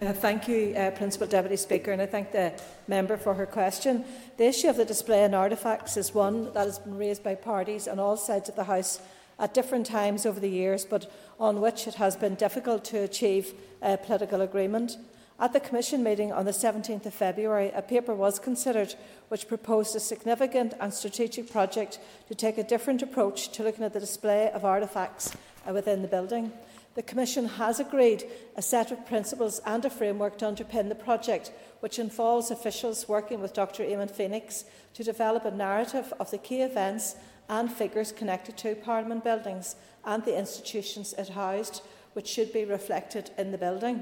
Uh, 0.02 0.14
thank 0.14 0.48
you, 0.48 0.76
uh, 0.76 0.92
Principal 0.92 1.28
Deputy 1.28 1.56
Speaker, 1.56 1.92
and 1.92 2.02
I 2.02 2.06
thank 2.06 2.32
the 2.32 2.54
member 2.88 3.18
for 3.18 3.34
her 3.34 3.46
question. 3.46 4.06
The 4.38 4.46
issue 4.46 4.68
of 4.68 4.78
the 4.78 4.86
display 4.86 5.24
and 5.24 5.34
artefacts 5.34 5.98
is 5.98 6.14
one 6.14 6.54
that 6.54 6.66
has 6.66 6.80
been 6.80 6.98
raised 6.98 7.24
by 7.24 7.36
parties 7.36 7.88
on 7.88 7.98
all 8.00 8.16
sides 8.16 8.50
of 8.50 8.56
the 8.56 8.66
House 8.66 9.00
at 9.40 9.54
different 9.54 9.86
times 9.86 10.26
over 10.26 10.40
the 10.40 10.50
years, 10.50 10.86
but 10.86 11.12
on 11.40 11.62
which 11.62 11.88
it 11.88 11.96
has 11.96 12.16
been 12.16 12.36
difficult 12.36 12.84
to 12.86 13.00
achieve 13.00 13.54
uh, 13.82 13.98
political 13.98 14.42
agreement. 14.42 14.98
At 15.40 15.54
the 15.54 15.60
Commission 15.60 16.04
meeting 16.04 16.32
on 16.32 16.46
the 16.46 16.52
17th 16.52 17.06
of 17.06 17.14
February, 17.14 17.72
a 17.76 17.82
paper 17.82 18.14
was 18.14 18.40
considered 18.40 18.96
which 19.30 19.48
proposed 19.48 19.96
a 19.96 20.00
significant 20.00 20.74
and 20.80 20.94
strategic 20.94 21.52
project 21.52 22.00
to 22.28 22.36
take 22.36 22.58
a 22.58 22.64
different 22.64 23.02
approach 23.02 23.50
to 23.50 23.64
looking 23.64 23.84
at 23.84 23.94
the 23.94 24.00
display 24.00 24.52
of 24.52 24.64
artefacts 24.64 25.36
uh, 25.68 25.74
within 25.74 26.02
the 26.02 26.08
building. 26.08 26.52
The 26.98 27.04
Commission 27.04 27.46
has 27.46 27.80
agreed 27.80 28.24
a 28.56 28.62
set 28.64 28.92
of 28.92 29.06
principles 29.06 29.62
and 29.68 29.86
a 29.86 29.90
framework 29.90 30.40
to 30.40 30.46
underpin 30.46 30.90
the 30.90 30.96
project, 30.96 31.52
which 31.80 32.00
involves 32.00 32.50
officials 32.50 33.08
working 33.08 33.40
with 33.40 33.54
Dr 33.54 33.84
Eamon 33.84 34.10
Phoenix 34.10 34.66
to 34.96 35.04
develop 35.04 35.46
a 35.46 35.52
narrative 35.52 36.12
of 36.20 36.32
the 36.32 36.40
key 36.40 36.64
events 36.64 37.16
and 37.50 37.72
figures 37.72 38.12
connected 38.12 38.58
to 38.58 38.74
Parliament 38.74 39.24
buildings 39.24 39.76
and 40.06 40.26
the 40.26 40.36
institutions 40.36 41.14
it 41.20 41.30
housed, 41.30 41.84
which 42.14 42.26
should 42.26 42.52
be 42.52 42.66
reflected 42.66 43.30
in 43.38 43.52
the 43.52 43.60
building. 43.60 44.02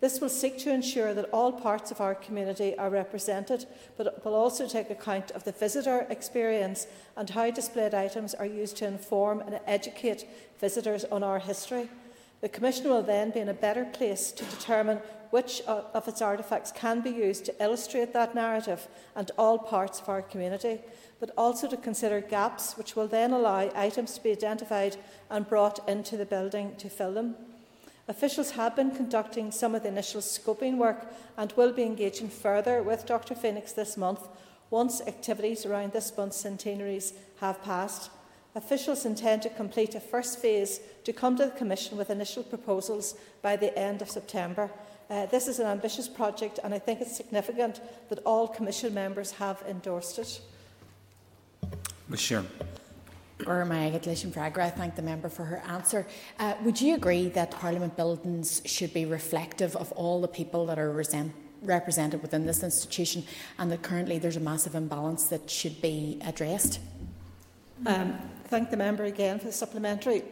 This 0.00 0.20
will 0.20 0.28
seek 0.28 0.58
to 0.58 0.72
ensure 0.72 1.14
that 1.14 1.30
all 1.32 1.52
parts 1.52 1.92
of 1.92 2.00
our 2.00 2.16
community 2.16 2.76
are 2.76 2.90
represented, 2.90 3.64
but 3.96 4.24
will 4.24 4.34
also 4.34 4.66
take 4.66 4.90
account 4.90 5.30
of 5.30 5.44
the 5.44 5.52
visitor 5.52 6.04
experience 6.10 6.88
and 7.16 7.30
how 7.30 7.52
displayed 7.52 7.94
items 7.94 8.34
are 8.34 8.44
used 8.44 8.76
to 8.78 8.88
inform 8.88 9.38
and 9.38 9.60
educate 9.68 10.26
visitors 10.58 11.04
on 11.04 11.22
our 11.22 11.38
history. 11.38 11.88
The 12.44 12.50
Commission 12.50 12.90
will 12.90 13.02
then 13.02 13.30
be 13.30 13.40
in 13.40 13.48
a 13.48 13.54
better 13.54 13.86
place 13.86 14.30
to 14.30 14.44
determine 14.44 14.98
which 15.30 15.62
of 15.62 16.06
its 16.06 16.20
artefacts 16.20 16.74
can 16.74 17.00
be 17.00 17.08
used 17.08 17.46
to 17.46 17.54
illustrate 17.58 18.12
that 18.12 18.34
narrative 18.34 18.86
and 19.16 19.30
all 19.38 19.56
parts 19.56 19.98
of 19.98 20.10
our 20.10 20.20
community, 20.20 20.80
but 21.20 21.30
also 21.38 21.66
to 21.66 21.78
consider 21.78 22.20
gaps 22.20 22.76
which 22.76 22.96
will 22.96 23.08
then 23.08 23.32
allow 23.32 23.70
items 23.74 24.12
to 24.12 24.22
be 24.22 24.30
identified 24.30 24.98
and 25.30 25.48
brought 25.48 25.88
into 25.88 26.18
the 26.18 26.26
building 26.26 26.74
to 26.76 26.90
fill 26.90 27.14
them. 27.14 27.34
Officials 28.08 28.50
have 28.50 28.76
been 28.76 28.90
conducting 28.90 29.50
some 29.50 29.74
of 29.74 29.82
the 29.82 29.88
initial 29.88 30.20
scoping 30.20 30.76
work 30.76 31.06
and 31.38 31.50
will 31.52 31.72
be 31.72 31.84
engaging 31.84 32.28
further 32.28 32.82
with 32.82 33.06
Dr 33.06 33.34
Phoenix 33.34 33.72
this 33.72 33.96
month 33.96 34.28
once 34.68 35.00
activities 35.06 35.64
around 35.64 35.92
this 35.92 36.14
month's 36.14 36.36
centenaries 36.36 37.14
have 37.40 37.62
passed. 37.62 38.10
Officials 38.56 39.04
intend 39.04 39.42
to 39.42 39.48
complete 39.48 39.96
a 39.96 40.00
first 40.00 40.38
phase 40.38 40.80
to 41.02 41.12
come 41.12 41.36
to 41.36 41.46
the 41.46 41.50
Commission 41.50 41.98
with 41.98 42.10
initial 42.10 42.44
proposals 42.44 43.16
by 43.42 43.56
the 43.56 43.76
end 43.76 44.00
of 44.00 44.08
September. 44.08 44.70
Uh, 45.10 45.26
this 45.26 45.48
is 45.48 45.58
an 45.58 45.66
ambitious 45.66 46.08
project 46.08 46.60
and 46.62 46.72
I 46.72 46.78
think 46.78 47.00
it's 47.00 47.16
significant 47.16 47.80
that 48.10 48.20
all 48.24 48.46
Commission 48.46 48.94
members 48.94 49.32
have 49.32 49.62
endorsed 49.68 50.18
it. 50.18 50.40
Ms 52.08 52.20
Sheerin. 52.20 52.46
I 53.46 54.70
thank 54.70 54.94
the 54.94 55.02
member 55.02 55.28
for 55.28 55.44
her 55.44 55.62
answer. 55.66 56.06
Uh, 56.38 56.54
would 56.62 56.80
you 56.80 56.94
agree 56.94 57.28
that 57.30 57.50
Parliament 57.50 57.96
buildings 57.96 58.62
should 58.64 58.94
be 58.94 59.04
reflective 59.04 59.74
of 59.76 59.90
all 59.92 60.20
the 60.20 60.28
people 60.28 60.64
that 60.66 60.78
are 60.78 60.92
resent- 60.92 61.34
represented 61.60 62.22
within 62.22 62.46
this 62.46 62.62
institution 62.62 63.24
and 63.58 63.70
that 63.72 63.82
currently 63.82 64.18
there's 64.18 64.36
a 64.36 64.40
massive 64.40 64.76
imbalance 64.76 65.26
that 65.28 65.50
should 65.50 65.82
be 65.82 66.20
addressed? 66.24 66.78
Um, 67.86 68.18
thank 68.54 68.70
the 68.70 68.76
member 68.76 69.02
again 69.02 69.40
for 69.40 69.46
the 69.46 69.52
supplementary. 69.52 70.22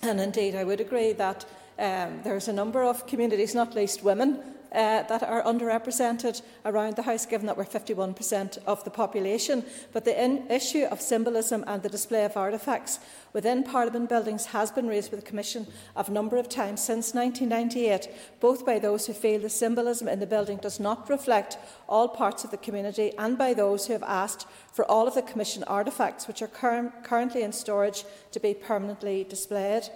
And 0.00 0.18
indeed, 0.18 0.54
I 0.54 0.64
would 0.64 0.80
agree 0.80 1.12
that 1.12 1.44
um, 1.78 2.22
there's 2.24 2.48
a 2.48 2.52
number 2.54 2.82
of 2.82 3.06
communities, 3.06 3.54
not 3.54 3.74
least 3.74 4.02
women, 4.02 4.42
uh, 4.72 5.02
that 5.04 5.22
are 5.22 5.42
underrepresented 5.42 6.42
around 6.64 6.96
the 6.96 7.02
House, 7.02 7.26
given 7.26 7.46
that 7.46 7.56
we're 7.56 7.64
51% 7.64 8.58
of 8.66 8.84
the 8.84 8.90
population. 8.90 9.64
But 9.92 10.04
the 10.04 10.22
in- 10.22 10.50
issue 10.50 10.84
of 10.84 11.00
symbolism 11.00 11.64
and 11.66 11.82
the 11.82 11.88
display 11.88 12.24
of 12.24 12.34
artefacts 12.34 12.98
within 13.32 13.62
Parliament 13.62 14.08
buildings 14.08 14.46
has 14.46 14.70
been 14.70 14.88
raised 14.88 15.10
with 15.10 15.20
the 15.20 15.26
Commission 15.26 15.66
a 15.96 16.10
number 16.10 16.36
of 16.36 16.48
times 16.48 16.82
since 16.82 17.14
1998, 17.14 18.08
both 18.40 18.64
by 18.64 18.78
those 18.78 19.06
who 19.06 19.12
feel 19.12 19.40
the 19.40 19.48
symbolism 19.48 20.08
in 20.08 20.20
the 20.20 20.26
building 20.26 20.58
does 20.58 20.80
not 20.80 21.08
reflect 21.08 21.58
all 21.88 22.08
parts 22.08 22.44
of 22.44 22.50
the 22.50 22.56
community 22.56 23.12
and 23.18 23.36
by 23.38 23.54
those 23.54 23.86
who 23.86 23.92
have 23.92 24.02
asked 24.02 24.46
for 24.72 24.84
all 24.90 25.06
of 25.06 25.14
the 25.14 25.22
Commission 25.22 25.64
artefacts 25.66 26.26
which 26.26 26.42
are 26.42 26.48
cur- 26.48 26.92
currently 27.02 27.42
in 27.42 27.52
storage 27.52 28.04
to 28.32 28.40
be 28.40 28.54
permanently 28.54 29.24
displayed. 29.24 29.88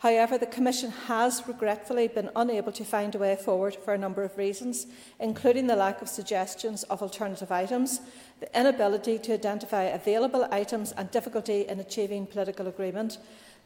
However, 0.00 0.38
the 0.38 0.46
Commission 0.46 0.90
has 0.90 1.42
regretfully 1.48 2.06
been 2.06 2.30
unable 2.36 2.70
to 2.70 2.84
find 2.84 3.14
a 3.14 3.18
way 3.18 3.34
forward 3.34 3.74
for 3.74 3.94
a 3.94 3.98
number 3.98 4.22
of 4.22 4.38
reasons, 4.38 4.86
including 5.18 5.66
the 5.66 5.74
lack 5.74 6.00
of 6.00 6.08
suggestions 6.08 6.84
of 6.84 7.02
alternative 7.02 7.50
items, 7.50 8.00
the 8.38 8.58
inability 8.58 9.18
to 9.18 9.34
identify 9.34 9.82
available 9.82 10.46
items 10.52 10.92
and 10.92 11.10
difficulty 11.10 11.66
in 11.66 11.80
achieving 11.80 12.26
political 12.26 12.68
agreement. 12.68 13.18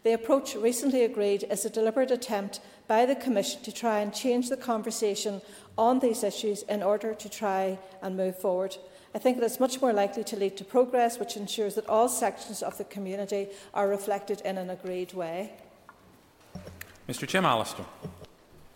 The 0.04 0.14
approach 0.14 0.56
recently 0.56 1.04
agreed 1.04 1.44
is 1.50 1.66
a 1.66 1.70
deliberate 1.70 2.10
attempt 2.10 2.60
by 2.88 3.04
the 3.04 3.14
Commission 3.14 3.62
to 3.62 3.70
try 3.70 4.00
and 4.00 4.12
change 4.12 4.48
the 4.48 4.56
conversation 4.56 5.42
on 5.76 5.98
these 5.98 6.24
issues 6.24 6.62
in 6.62 6.82
order 6.82 7.12
to 7.12 7.28
try 7.28 7.78
and 8.00 8.16
move 8.16 8.38
forward. 8.38 8.78
I 9.14 9.18
think 9.18 9.38
that 9.38 9.44
it's 9.44 9.60
much 9.60 9.82
more 9.82 9.92
likely 9.92 10.24
to 10.24 10.36
lead 10.36 10.56
to 10.56 10.64
progress 10.64 11.18
which 11.18 11.36
ensures 11.36 11.74
that 11.74 11.88
all 11.90 12.08
sections 12.08 12.62
of 12.62 12.78
the 12.78 12.84
community 12.84 13.48
are 13.74 13.86
reflected 13.86 14.40
in 14.40 14.56
an 14.56 14.70
agreed 14.70 15.12
way. 15.12 15.52
Mr 17.08 17.26
Jim 17.26 17.44
Allister. 17.44 17.84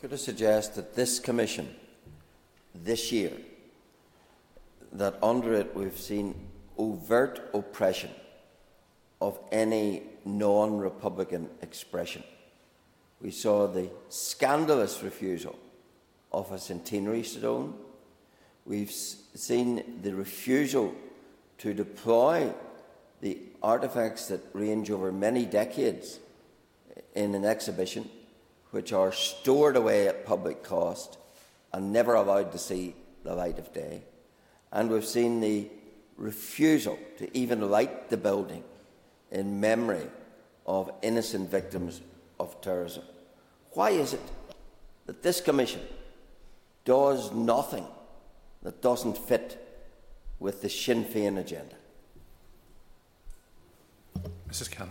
Could 0.00 0.12
I 0.12 0.16
suggest 0.16 0.74
that 0.74 0.96
this 0.96 1.20
Commission, 1.20 1.72
this 2.74 3.12
year, 3.12 3.30
that 4.92 5.16
under 5.22 5.54
it 5.54 5.76
we've 5.76 5.96
seen 5.96 6.34
overt 6.76 7.50
oppression 7.54 8.10
of 9.20 9.38
any 9.52 10.02
non 10.24 10.76
Republican 10.76 11.48
expression. 11.62 12.24
We 13.20 13.30
saw 13.30 13.68
the 13.68 13.90
scandalous 14.08 15.04
refusal 15.04 15.56
of 16.32 16.50
a 16.50 16.58
centenary 16.58 17.22
stone. 17.22 17.74
We've 18.64 18.90
seen 18.90 20.00
the 20.02 20.12
refusal 20.14 20.92
to 21.58 21.72
deploy 21.72 22.52
the 23.20 23.38
artefacts 23.62 24.26
that 24.28 24.40
range 24.52 24.90
over 24.90 25.12
many 25.12 25.46
decades 25.46 26.18
in 27.14 27.34
an 27.36 27.44
exhibition 27.44 28.10
which 28.76 28.92
are 28.92 29.10
stored 29.10 29.74
away 29.74 30.06
at 30.06 30.26
public 30.26 30.62
cost 30.62 31.16
and 31.72 31.94
never 31.94 32.12
allowed 32.12 32.52
to 32.52 32.58
see 32.58 32.94
the 33.24 33.34
light 33.34 33.58
of 33.58 33.72
day. 33.72 34.02
And 34.70 34.90
we've 34.90 35.02
seen 35.02 35.40
the 35.40 35.70
refusal 36.18 36.98
to 37.16 37.34
even 37.34 37.70
light 37.70 38.10
the 38.10 38.18
building 38.18 38.62
in 39.30 39.60
memory 39.60 40.06
of 40.66 40.90
innocent 41.00 41.50
victims 41.50 42.02
of 42.38 42.60
terrorism. 42.60 43.04
Why 43.70 43.92
is 43.92 44.12
it 44.12 44.20
that 45.06 45.22
this 45.22 45.40
Commission 45.40 45.80
does 46.84 47.32
nothing 47.32 47.86
that 48.62 48.82
doesn't 48.82 49.16
fit 49.16 49.56
with 50.38 50.60
the 50.60 50.68
Sinn 50.68 51.02
Féin 51.02 51.38
agenda? 51.38 51.76
Mrs 54.50 54.70
Kelly. 54.70 54.90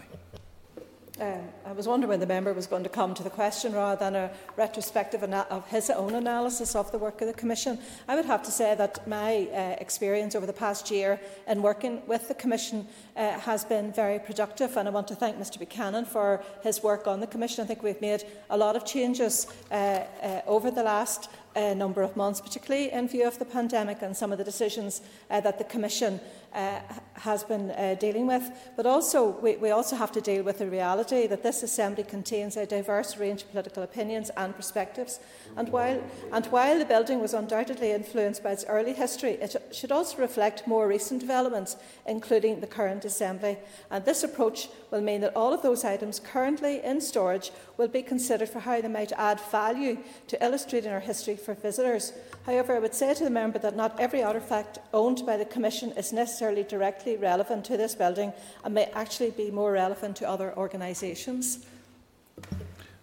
Um, 1.17 1.48
I 1.65 1.72
was 1.72 1.88
wondering 1.88 2.10
when 2.10 2.19
the 2.19 2.25
member 2.25 2.51
was 2.51 2.67
going 2.67 2.84
to 2.84 2.89
come 2.89 3.13
to 3.13 3.24
the 3.24 3.29
question 3.29 3.72
rather 3.72 3.98
than 3.98 4.15
a 4.15 4.31
retrospective 4.57 5.24
of 5.24 5.67
his 5.69 5.89
own 5.89 6.13
analysis 6.13 6.75
of 6.75 6.91
the 6.91 6.98
work 6.98 7.22
of 7.22 7.27
the 7.27 7.34
Commission. 7.34 7.79
I 8.10 8.17
would 8.17 8.25
have 8.25 8.43
to 8.43 8.51
say 8.51 8.75
that 8.75 9.07
my 9.07 9.48
uh, 9.53 9.77
experience 9.79 10.36
over 10.36 10.45
the 10.45 10.51
past 10.51 10.91
year 10.91 11.17
in 11.48 11.62
working 11.62 12.01
with 12.05 12.27
the 12.27 12.34
Commission 12.34 12.86
uh, 13.15 13.39
has 13.39 13.63
been 13.63 13.93
very 13.93 14.19
productive 14.19 14.75
and 14.75 14.89
I 14.89 14.91
want 14.91 15.07
to 15.07 15.15
thank 15.15 15.38
Mr 15.38 15.57
Buchanan 15.57 16.03
for 16.03 16.43
his 16.63 16.84
work 16.84 17.07
on 17.07 17.22
the 17.22 17.27
Commission. 17.27 17.63
I 17.63 17.67
think 17.67 17.81
we've 17.81 18.01
made 18.01 18.25
a 18.50 18.57
lot 18.57 18.75
of 18.75 18.84
changes 18.84 19.48
uh, 19.72 19.75
uh, 20.22 20.41
over 20.45 20.69
the 20.69 20.84
last 20.84 21.29
uh, 21.55 21.74
number 21.74 22.01
of 22.01 22.15
months, 22.17 22.41
particularly 22.41 22.91
in 22.91 23.07
view 23.07 23.25
of 23.25 23.39
the 23.39 23.45
pandemic 23.45 24.01
and 24.01 24.15
some 24.15 24.31
of 24.31 24.38
the 24.38 24.43
decisions 24.43 25.01
uh, 25.29 25.39
that 25.39 25.57
the 25.57 25.63
Commission 25.63 26.19
uh, 26.56 26.80
has 27.14 27.44
been 27.44 27.72
uh, 27.72 27.96
dealing 28.00 28.28
with. 28.28 28.50
But 28.76 28.86
also, 28.86 29.40
we, 29.42 29.56
we 29.58 29.72
also 29.72 29.96
have 29.96 30.12
to 30.14 30.22
deal 30.22 30.44
with 30.44 30.60
the 30.60 30.70
reality 30.70 31.28
that 31.28 31.44
this 31.44 31.64
Assembly 31.64 32.04
contains 32.04 32.58
a 32.58 32.66
diverse 32.66 33.18
range 33.18 33.44
of 33.44 33.52
political 33.52 33.84
opinions 33.84 34.32
and 34.38 34.56
perspectives. 34.56 35.20
And 35.58 35.70
while, 35.70 36.02
and 36.32 36.46
while 36.48 36.78
the 36.80 36.86
building 36.86 37.22
was 37.22 37.34
undoubtedly 37.34 37.92
influenced 37.92 38.44
by 38.44 38.52
its 38.52 38.66
early 38.68 38.94
history, 38.94 39.34
it 39.34 39.56
should 39.72 39.92
also 39.92 40.18
reflect 40.18 40.68
more 40.68 40.88
recent 40.88 41.22
developments, 41.22 41.78
including 42.06 42.60
the 42.60 42.68
current 42.68 43.06
Assembly. 43.06 43.58
And 43.92 44.04
this 44.06 44.24
approach 44.24 44.70
will 44.92 45.02
mean 45.02 45.22
that 45.22 45.36
all 45.36 45.54
of 45.54 45.62
those 45.62 45.84
items 45.84 46.20
currently 46.20 46.84
in 46.84 47.02
storage 47.02 47.52
will 47.78 47.88
be 47.88 48.02
considered 48.02 48.50
for 48.50 48.60
how 48.60 48.82
they 48.82 48.88
might 48.88 49.12
add 49.14 49.40
value 49.52 49.98
to 50.28 50.44
illustrating 50.44 50.92
our 50.92 51.00
history 51.00 51.36
for 51.36 51.54
visitors. 51.54 52.14
However, 52.46 52.76
I 52.76 52.80
would 52.80 52.94
say 52.94 53.14
to 53.14 53.24
the 53.24 53.30
member 53.30 53.60
that 53.60 53.76
not 53.76 54.00
every 54.00 54.20
artefact 54.20 54.78
owned 54.94 55.26
by 55.26 55.38
the 55.38 55.46
Commission 55.46 55.92
is 55.92 56.14
necessarily 56.46 56.70
directly 56.70 57.18
relevant 57.18 57.66
to 57.66 57.78
this 57.78 57.96
building 57.96 58.32
and 58.64 58.74
may 58.74 58.86
actually 58.94 59.32
be 59.32 59.50
more 59.50 59.72
relevant 59.72 60.16
to 60.18 60.30
other 60.30 60.54
organisations. 60.58 61.66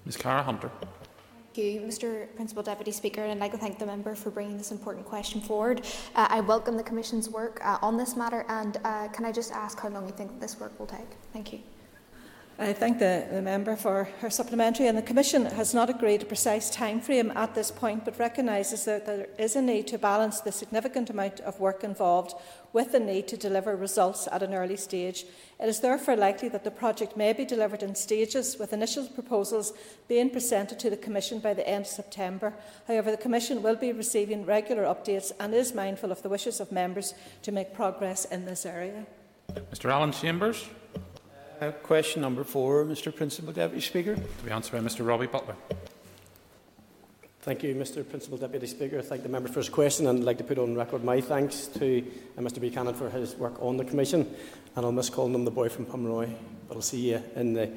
Ms 0.05 0.17
Cara 0.17 0.43
Hunter. 0.43 0.71
Thank 1.55 1.67
you, 1.67 1.81
Mr 1.81 2.35
Principal 2.37 2.63
Deputy 2.63 2.93
Speaker, 2.93 3.23
and 3.23 3.33
I'd 3.33 3.41
like 3.41 3.53
to 3.53 3.59
thank 3.59 3.79
the 3.79 3.87
member 3.87 4.15
for 4.15 4.31
bringing 4.31 4.57
this 4.57 4.71
important 4.71 5.05
question 5.05 5.41
forward. 5.41 5.85
Uh, 6.15 6.27
I 6.31 6.41
welcome 6.41 6.77
the 6.77 6.83
Commission's 6.83 7.29
work 7.29 7.61
uh, 7.63 7.79
on 7.83 7.97
this 7.97 8.17
matter, 8.17 8.47
and 8.49 8.79
uh, 8.85 9.09
can 9.09 9.25
I 9.25 9.33
just 9.33 9.53
ask 9.53 9.79
how 9.79 9.89
long 9.89 10.07
you 10.07 10.13
think 10.13 10.41
this 10.41 10.59
work 10.61 10.79
will 10.79 10.87
take? 10.87 11.11
Thank 11.33 11.53
you. 11.53 11.59
I 12.63 12.73
thank 12.73 13.01
the, 13.01 13.27
the 13.29 13.43
member 13.43 13.75
for 13.75 14.05
her 14.21 14.31
supplementary. 14.31 14.87
And 14.87 14.97
the 14.97 15.03
Commission 15.03 15.47
has 15.47 15.75
not 15.75 15.91
agreed 15.91 16.23
a 16.23 16.27
precise 16.27 16.71
time 16.71 17.01
frame 17.01 17.33
at 17.35 17.57
this 17.57 17.73
point, 17.73 18.05
but 18.05 18.21
recognises 18.21 18.85
that 18.85 19.05
there 19.05 19.27
is 19.37 19.57
a 19.57 19.63
need 19.63 19.89
to 19.89 19.99
balance 19.99 20.41
the 20.41 20.53
significant 20.53 21.11
amount 21.11 21.41
of 21.41 21.59
work 21.59 21.83
involved 21.83 22.35
with 22.73 22.93
the 22.93 23.01
need 23.01 23.27
to 23.29 23.37
deliver 23.37 23.75
results 23.75 24.29
at 24.31 24.45
an 24.45 24.55
early 24.55 24.77
stage. 24.77 25.25
It 25.59 25.69
is 25.69 25.81
therefore 25.81 26.15
likely 26.15 26.49
that 26.51 26.63
the 26.63 26.71
project 26.71 27.17
may 27.17 27.33
be 27.33 27.45
delivered 27.45 27.83
in 27.83 27.97
stages, 27.97 28.57
with 28.61 28.73
initial 28.73 29.09
proposals 29.09 29.73
being 30.07 30.31
presented 30.31 30.79
to 30.79 30.89
the 30.89 30.97
Commission 30.97 31.41
by 31.41 31.55
the 31.55 31.69
end 31.69 31.87
of 31.87 31.91
September. 31.91 32.55
However, 32.87 33.11
the 33.11 33.17
Commission 33.17 33.63
will 33.63 33.77
be 33.77 33.93
receiving 33.93 34.47
regular 34.47 34.85
updates 34.85 35.33
and 35.41 35.53
is 35.53 35.75
mindful 35.75 36.13
of 36.13 36.23
the 36.23 36.29
wishes 36.29 36.61
of 36.61 36.71
members 36.71 37.13
to 37.43 37.51
make 37.51 37.75
progress 37.75 38.25
in 38.27 38.45
this 38.45 38.65
area. 38.65 39.05
Mr 39.73 39.91
Alan 39.91 40.13
Chambers. 40.13 40.65
Uh, 41.63 41.71
question 41.71 42.21
number 42.21 42.43
four, 42.43 42.85
Mr 42.85 43.15
Principal 43.15 43.53
Deputy 43.53 43.81
Speaker. 43.81 44.17
To 44.17 44.45
be 44.45 44.51
answered 44.51 44.73
by 44.73 44.81
Mr 44.81 45.07
Robbie 45.07 45.29
Butler. 45.29 45.55
Thank 47.43 47.63
you, 47.63 47.73
Mr 47.77 48.09
Principal 48.09 48.37
Deputy 48.37 48.67
Speaker. 48.67 48.99
I 48.99 49.03
thank 49.03 49.23
the 49.23 49.29
member 49.29 49.49
for 49.49 49.61
his 49.61 49.69
question 49.69 50.09
and 50.09 50.19
I'd 50.19 50.25
like 50.25 50.39
to 50.39 50.45
put 50.45 50.59
on 50.59 50.75
record 50.75 51.05
my 51.05 51.21
thanks 51.21 51.69
to 51.79 52.05
uh, 52.37 52.41
Mr 52.41 52.61
Buchanan 52.61 52.95
for 52.95 53.09
his 53.09 53.37
work 53.37 53.63
on 53.63 53.77
the 53.77 53.85
Commission. 53.85 54.29
And 54.75 54.85
I'll 54.85 54.91
miss 54.91 55.09
calling 55.09 55.37
him 55.37 55.45
the 55.45 55.53
boy 55.53 55.69
from 55.69 55.87
Pomeroy, 55.87 56.31
but 56.67 56.75
I'll 56.75 56.83
see 56.83 57.13
you 57.13 57.23
in 57.37 57.53
the, 57.53 57.71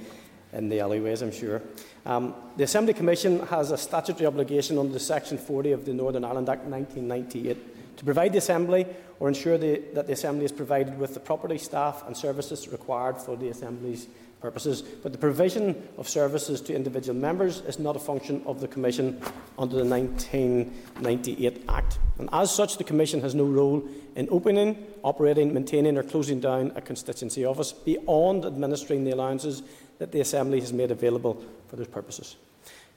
in 0.51 0.67
the 0.67 0.79
alleyways, 0.79 1.21
I'm 1.21 1.31
sure. 1.31 1.61
Um, 2.07 2.33
the 2.57 2.63
Assembly 2.63 2.95
Commission 2.95 3.45
has 3.45 3.69
a 3.69 3.77
statutory 3.77 4.25
obligation 4.25 4.79
under 4.79 4.97
Section 4.97 5.37
40 5.37 5.73
of 5.73 5.85
the 5.85 5.93
Northern 5.93 6.25
Ireland 6.25 6.49
Act 6.49 6.63
1998 6.63 7.74
to 7.97 8.05
provide 8.05 8.33
the 8.33 8.37
Assembly 8.37 8.85
or 9.19 9.27
ensure 9.27 9.57
the, 9.57 9.81
that 9.93 10.07
the 10.07 10.13
Assembly 10.13 10.45
is 10.45 10.51
provided 10.51 10.97
with 10.97 11.13
the 11.13 11.19
property, 11.19 11.57
staff 11.57 12.03
and 12.05 12.15
services 12.15 12.67
required 12.67 13.17
for 13.17 13.35
the 13.35 13.49
Assembly's 13.49 14.07
purposes. 14.41 14.81
But 14.81 15.11
the 15.11 15.17
provision 15.17 15.87
of 15.97 16.07
services 16.07 16.61
to 16.61 16.75
individual 16.75 17.17
members 17.17 17.61
is 17.61 17.79
not 17.79 17.95
a 17.95 17.99
function 17.99 18.43
of 18.45 18.59
the 18.59 18.67
Commission 18.67 19.19
under 19.57 19.75
the 19.77 19.85
1998 19.85 21.63
Act. 21.67 21.99
And 22.19 22.29
as 22.31 22.53
such, 22.53 22.77
the 22.77 22.83
Commission 22.83 23.21
has 23.21 23.33
no 23.33 23.45
role 23.45 23.87
in 24.15 24.27
opening, 24.29 24.85
operating, 25.03 25.53
maintaining 25.53 25.97
or 25.97 26.03
closing 26.03 26.39
down 26.39 26.71
a 26.75 26.81
constituency 26.81 27.43
office 27.43 27.73
beyond 27.73 28.45
administering 28.45 29.03
the 29.03 29.11
allowances 29.11 29.63
that 29.97 30.11
the 30.11 30.19
Assembly 30.19 30.59
has 30.59 30.73
made 30.73 30.91
available 30.91 31.43
for 31.67 31.75
those 31.77 31.87
purposes. 31.87 32.35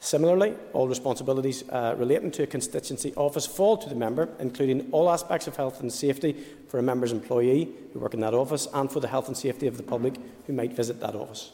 Similarly, 0.01 0.55
all 0.73 0.87
responsibilities 0.87 1.65
uh, 1.71 1.95
relating 1.99 2.31
to 2.33 2.45
a 2.45 2.47
constituency 2.47 3.13
office 3.17 3.47
fall 3.47 3.77
to 3.79 3.89
the 3.89 3.97
member, 3.97 4.29
including 4.39 4.89
all 4.93 5.11
aspects 5.11 5.49
of 5.49 5.57
health 5.57 5.81
and 5.81 5.93
safety 5.93 6.37
for 6.69 6.79
a 6.79 6.83
member's 6.83 7.11
employee 7.11 7.69
who 7.93 7.99
work 7.99 8.15
in 8.15 8.21
that 8.21 8.35
office 8.35 8.69
and 8.73 8.91
for 8.93 9.01
the 9.01 9.09
health 9.09 9.27
and 9.27 9.37
safety 9.37 9.67
of 9.67 9.77
the 9.77 9.83
public 9.83 10.15
who 10.47 10.53
might 10.53 10.73
visit 10.73 11.01
that 11.01 11.17
office. 11.17 11.51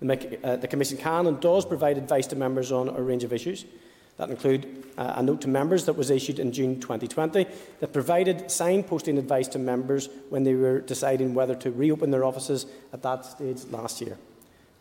The, 0.00 0.38
uh, 0.44 0.56
the 0.56 0.68
Commission 0.68 0.96
can 0.96 1.26
and 1.26 1.40
does 1.40 1.64
provide 1.64 1.98
advice 1.98 2.26
to 2.28 2.36
members 2.36 2.70
on 2.70 2.88
a 2.88 3.02
range 3.02 3.24
of 3.24 3.32
issues. 3.32 3.64
That 4.16 4.30
include 4.30 4.84
uh, 4.96 5.14
a 5.16 5.22
note 5.22 5.40
to 5.42 5.48
members 5.48 5.86
that 5.86 5.94
was 5.94 6.10
issued 6.10 6.38
in 6.38 6.52
June 6.52 6.80
2020 6.80 7.46
that 7.80 7.92
provided 7.92 8.44
signposting 8.44 9.18
advice 9.18 9.48
to 9.48 9.58
members 9.58 10.08
when 10.28 10.44
they 10.44 10.54
were 10.54 10.80
deciding 10.80 11.34
whether 11.34 11.54
to 11.56 11.70
reopen 11.70 12.10
their 12.10 12.24
offices 12.24 12.66
at 12.92 13.02
that 13.02 13.24
stage 13.24 13.64
last 13.70 14.00
year. 14.00 14.18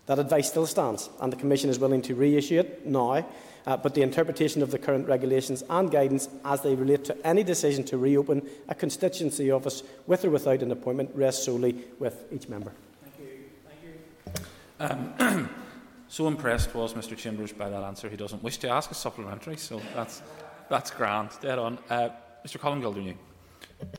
That 0.07 0.19
advice 0.19 0.49
still 0.49 0.65
stands, 0.65 1.09
and 1.19 1.31
the 1.31 1.37
Commission 1.37 1.69
is 1.69 1.79
willing 1.79 2.01
to 2.03 2.15
reissue 2.15 2.59
it 2.59 2.85
now, 2.85 3.25
uh, 3.65 3.77
but 3.77 3.93
the 3.93 4.01
interpretation 4.01 4.61
of 4.61 4.71
the 4.71 4.79
current 4.79 5.07
regulations 5.07 5.63
and 5.69 5.91
guidance 5.91 6.27
as 6.43 6.61
they 6.61 6.75
relate 6.75 7.05
to 7.05 7.27
any 7.27 7.43
decision 7.43 7.83
to 7.85 7.97
reopen 7.97 8.47
a 8.67 8.75
constituency 8.75 9.51
office 9.51 9.83
with 10.07 10.25
or 10.25 10.31
without 10.31 10.63
an 10.63 10.71
appointment 10.71 11.11
rests 11.13 11.45
solely 11.45 11.75
with 11.99 12.25
each 12.31 12.49
member. 12.49 12.71
Thank 13.03 13.29
you. 13.29 14.45
Thank 14.79 15.09
you. 15.19 15.27
Um, 15.27 15.49
so 16.07 16.27
impressed 16.27 16.73
was 16.73 16.93
Mr 16.93 17.15
Chambers 17.15 17.53
by 17.53 17.69
that 17.69 17.83
answer, 17.83 18.09
he 18.09 18.17
doesn't 18.17 18.41
wish 18.41 18.57
to 18.57 18.69
ask 18.69 18.89
a 18.89 18.95
supplementary, 18.95 19.57
so 19.57 19.79
that's, 19.93 20.23
that's 20.69 20.89
grand. 20.89 21.29
Dead 21.41 21.59
on. 21.59 21.77
Uh, 21.89 22.09
Mr 22.43 22.59
Colm 22.59 22.81
Gildernew. 22.81 23.15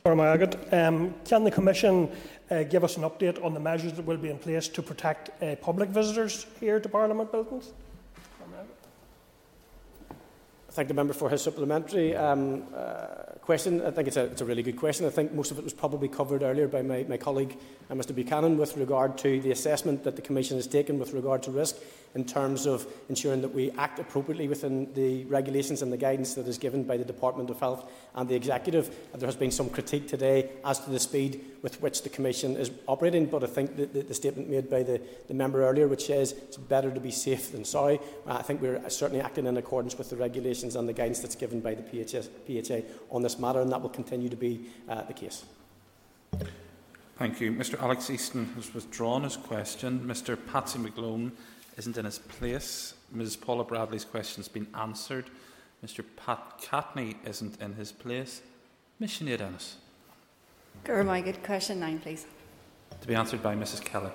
Um, 0.04 1.14
can 1.24 1.44
the 1.44 1.50
Commission 1.50 2.10
uh, 2.50 2.64
give 2.64 2.84
us 2.84 2.96
an 2.96 3.02
update 3.02 3.42
on 3.44 3.54
the 3.54 3.60
measures 3.60 3.92
that 3.94 4.04
will 4.04 4.16
be 4.16 4.30
in 4.30 4.38
place 4.38 4.68
to 4.68 4.82
protect 4.82 5.42
uh, 5.42 5.56
public 5.56 5.88
visitors 5.88 6.46
here 6.60 6.80
to 6.80 6.88
Parliament 6.88 7.30
buildings? 7.32 7.72
Thank 10.72 10.88
the 10.88 10.94
member 10.94 11.12
for 11.12 11.28
his 11.28 11.42
supplementary 11.42 12.16
um, 12.16 12.62
uh, 12.74 13.36
question. 13.42 13.82
I 13.82 13.90
think 13.90 14.08
it's 14.08 14.16
a, 14.16 14.24
it's 14.24 14.40
a, 14.40 14.44
really 14.46 14.62
good 14.62 14.78
question. 14.78 15.04
I 15.04 15.10
think 15.10 15.34
most 15.34 15.50
of 15.50 15.58
it 15.58 15.64
was 15.64 15.74
probably 15.74 16.08
covered 16.08 16.42
earlier 16.42 16.66
by 16.66 16.80
my, 16.80 17.04
my 17.06 17.18
colleague, 17.18 17.58
Mr 17.90 18.14
Buchanan, 18.14 18.56
with 18.56 18.74
regard 18.78 19.18
to 19.18 19.38
the 19.42 19.50
assessment 19.50 20.02
that 20.04 20.16
the 20.16 20.22
Commission 20.22 20.56
has 20.56 20.66
taken 20.66 20.98
with 20.98 21.12
regard 21.12 21.42
to 21.42 21.50
risk 21.50 21.76
in 22.14 22.24
terms 22.24 22.66
of 22.66 22.86
ensuring 23.08 23.40
that 23.40 23.54
we 23.54 23.70
act 23.72 23.98
appropriately 23.98 24.48
within 24.48 24.92
the 24.94 25.24
regulations 25.24 25.82
and 25.82 25.92
the 25.92 25.96
guidance 25.96 26.34
that 26.34 26.46
is 26.46 26.58
given 26.58 26.84
by 26.84 26.96
the 26.96 27.04
Department 27.04 27.48
of 27.48 27.58
Health 27.58 27.90
and 28.14 28.28
the 28.28 28.34
Executive. 28.34 28.94
There 29.14 29.26
has 29.26 29.36
been 29.36 29.50
some 29.50 29.70
critique 29.70 30.08
today 30.08 30.50
as 30.64 30.78
to 30.80 30.90
the 30.90 31.00
speed 31.00 31.44
with 31.62 31.80
which 31.80 32.02
the 32.02 32.08
Commission 32.08 32.56
is 32.56 32.70
operating, 32.86 33.26
but 33.26 33.42
I 33.42 33.46
think 33.46 33.76
that 33.76 33.94
the, 33.94 34.02
the 34.02 34.14
statement 34.14 34.50
made 34.50 34.68
by 34.68 34.82
the, 34.82 35.00
the 35.28 35.34
member 35.34 35.64
earlier, 35.64 35.88
which 35.88 36.06
says 36.06 36.32
it's 36.32 36.56
better 36.56 36.90
to 36.90 37.00
be 37.00 37.10
safe 37.10 37.52
than 37.52 37.64
sorry, 37.64 37.98
uh, 38.26 38.34
I 38.34 38.42
think 38.42 38.60
we're 38.60 38.88
certainly 38.90 39.22
acting 39.22 39.46
in 39.46 39.56
accordance 39.56 39.96
with 39.96 40.10
the 40.10 40.16
regulations 40.16 40.76
and 40.76 40.88
the 40.88 40.92
guidance 40.92 41.20
that's 41.20 41.36
given 41.36 41.60
by 41.60 41.74
the 41.74 41.82
PHS, 41.82 42.28
PHA 42.46 42.86
on 43.10 43.22
this 43.22 43.38
matter, 43.38 43.60
and 43.60 43.72
that 43.72 43.80
will 43.80 43.88
continue 43.88 44.28
to 44.28 44.36
be 44.36 44.66
uh, 44.88 45.02
the 45.02 45.14
case. 45.14 45.44
Thank 47.18 47.40
you. 47.40 47.52
Mr 47.52 47.80
Alex 47.80 48.10
Easton 48.10 48.46
has 48.56 48.74
withdrawn 48.74 49.22
his 49.22 49.36
question. 49.36 50.00
Mr 50.00 50.36
Patsy 50.50 50.78
McGlone 50.78 51.30
isn't 51.82 51.98
in 51.98 52.04
his 52.04 52.20
place. 52.20 52.94
Ms 53.10 53.34
Paula 53.34 53.64
Bradley's 53.64 54.04
question 54.04 54.40
has 54.40 54.46
been 54.46 54.68
answered. 54.72 55.24
Mr 55.84 56.04
Pat 56.16 56.60
Catney 56.60 57.16
isn't 57.24 57.60
in 57.60 57.72
his 57.74 57.90
place. 57.90 58.40
Ms 59.00 59.10
Sinead 59.10 59.40
Ennis. 59.40 59.78
my 60.86 61.20
good 61.20 61.42
question 61.42 61.80
nine, 61.80 61.98
please. 61.98 62.24
To 63.00 63.08
be 63.08 63.16
answered 63.16 63.42
by 63.42 63.56
Mrs 63.56 63.82
Kelly. 63.82 64.12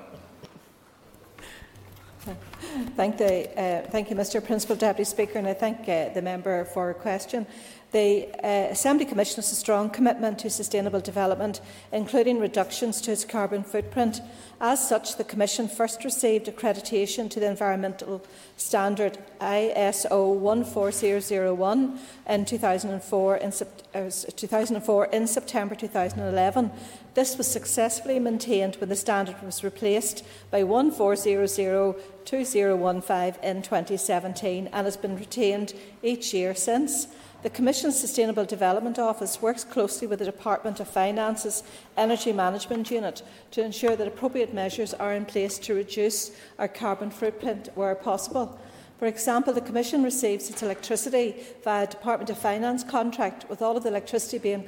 Thank, 2.96 3.18
the, 3.18 3.50
uh, 3.60 3.90
thank 3.90 4.10
you, 4.10 4.16
Mr 4.16 4.44
Principal 4.44 4.78
Deputy 4.78 5.04
Speaker, 5.04 5.38
and 5.38 5.48
I 5.48 5.54
thank 5.54 5.90
uh, 5.90 6.10
the 6.14 6.22
member 6.22 6.64
for 6.66 6.90
a 6.92 6.94
question. 6.94 7.46
The 7.92 8.28
uh, 8.44 8.72
Assembly 8.72 9.06
Commission 9.06 9.38
has 9.38 9.52
a 9.52 9.56
strong 9.56 9.90
commitment 9.90 10.40
to 10.40 10.50
sustainable 10.50 11.00
development, 11.00 11.62
including 11.94 12.40
reductions 12.40 13.00
to 13.02 13.14
its 13.14 13.24
carbon 13.24 13.64
footprint. 13.64 14.20
As 14.60 14.86
such, 14.86 15.16
the 15.16 15.24
Commission 15.24 15.70
first 15.70 16.04
received 16.04 16.48
accreditation 16.48 17.30
to 17.30 17.40
the 17.40 17.50
environmental 17.50 18.22
standard 18.58 19.18
ISO 19.40 20.66
14001 20.66 22.00
in 22.28 22.46
2004 22.46 23.38
in, 23.38 23.54
uh, 23.96 24.10
2004 24.36 25.06
in 25.06 25.26
September 25.26 25.74
2011. 25.74 26.72
This 27.14 27.38
was 27.38 27.48
successfully 27.48 28.20
maintained 28.20 28.76
when 28.76 28.90
the 28.90 28.96
standard 28.96 29.42
was 29.42 29.64
replaced 29.64 30.26
by 30.52 30.64
1400 30.64 31.96
2015 32.28 33.42
in 33.42 33.62
2017 33.62 34.68
and 34.68 34.86
has 34.86 34.98
been 34.98 35.18
retained 35.18 35.74
each 36.04 36.34
year 36.34 36.54
since. 36.54 37.08
The 37.44 37.52
Commission's 37.52 38.00
Sustainable 38.00 38.46
Development 38.46 38.98
Office 38.98 39.44
works 39.44 39.64
closely 39.64 40.08
with 40.08 40.18
the 40.18 40.26
Department 40.26 40.80
of 40.80 40.88
Finance's 40.88 41.62
Energy 41.96 42.34
Management 42.34 42.90
Unit 42.90 43.22
to 43.52 43.64
ensure 43.64 43.96
that 43.96 44.08
appropriate 44.08 44.56
measures 44.56 44.96
are 44.96 45.14
in 45.14 45.24
place 45.24 45.60
to 45.60 45.76
reduce 45.76 46.32
our 46.58 46.68
carbon 46.68 47.12
footprint 47.12 47.70
where 47.76 47.94
possible. 47.94 48.60
For 48.98 49.06
example, 49.06 49.54
the 49.54 49.62
Commission 49.62 50.02
receives 50.02 50.50
its 50.50 50.64
electricity 50.64 51.36
via 51.64 51.84
a 51.84 51.88
Department 51.88 52.32
of 52.32 52.38
Finance 52.40 52.84
contract, 52.84 53.48
with 53.48 53.62
all 53.62 53.78
of 53.78 53.84
the 53.84 53.90
electricity 53.90 54.40
being, 54.40 54.62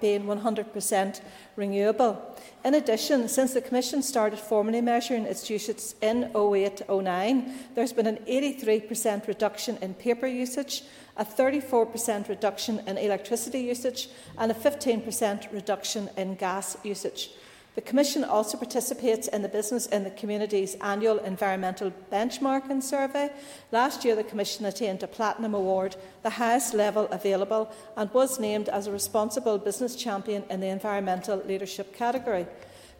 being 0.00 0.24
100% 0.24 1.20
renewable. 1.56 2.36
In 2.64 2.72
addition, 2.72 3.28
since 3.28 3.52
the 3.52 3.60
Commission 3.60 4.02
started 4.02 4.38
formally 4.38 4.80
measuring 4.80 5.26
its 5.26 5.50
usage 5.50 5.82
in 6.00 6.30
0809, 6.34 7.54
there 7.74 7.82
has 7.82 7.92
been 7.92 8.06
an 8.06 8.20
83% 8.26 9.26
reduction 9.26 9.76
in 9.82 9.92
paper 9.92 10.26
usage, 10.26 10.84
a 11.18 11.24
34% 11.24 12.28
reduction 12.30 12.80
in 12.86 12.96
electricity 12.96 13.60
usage, 13.60 14.08
and 14.38 14.50
a 14.50 14.54
15% 14.54 15.52
reduction 15.52 16.08
in 16.16 16.36
gas 16.36 16.78
usage. 16.84 17.32
The 17.74 17.80
Commission 17.80 18.22
also 18.22 18.56
participates 18.56 19.26
in 19.26 19.42
the 19.42 19.48
Business 19.48 19.86
in 19.86 20.04
the 20.04 20.10
Community's 20.10 20.76
annual 20.76 21.18
environmental 21.18 21.92
benchmarking 22.12 22.82
survey. 22.82 23.30
Last 23.72 24.04
year, 24.04 24.14
the 24.14 24.22
Commission 24.22 24.64
attained 24.64 25.02
a 25.02 25.08
Platinum 25.08 25.54
Award, 25.54 25.96
the 26.22 26.30
highest 26.30 26.72
level 26.72 27.08
available, 27.10 27.72
and 27.96 28.12
was 28.14 28.38
named 28.38 28.68
as 28.68 28.86
a 28.86 28.92
responsible 28.92 29.58
business 29.58 29.96
champion 29.96 30.44
in 30.50 30.60
the 30.60 30.68
environmental 30.68 31.38
leadership 31.38 31.92
category. 31.92 32.46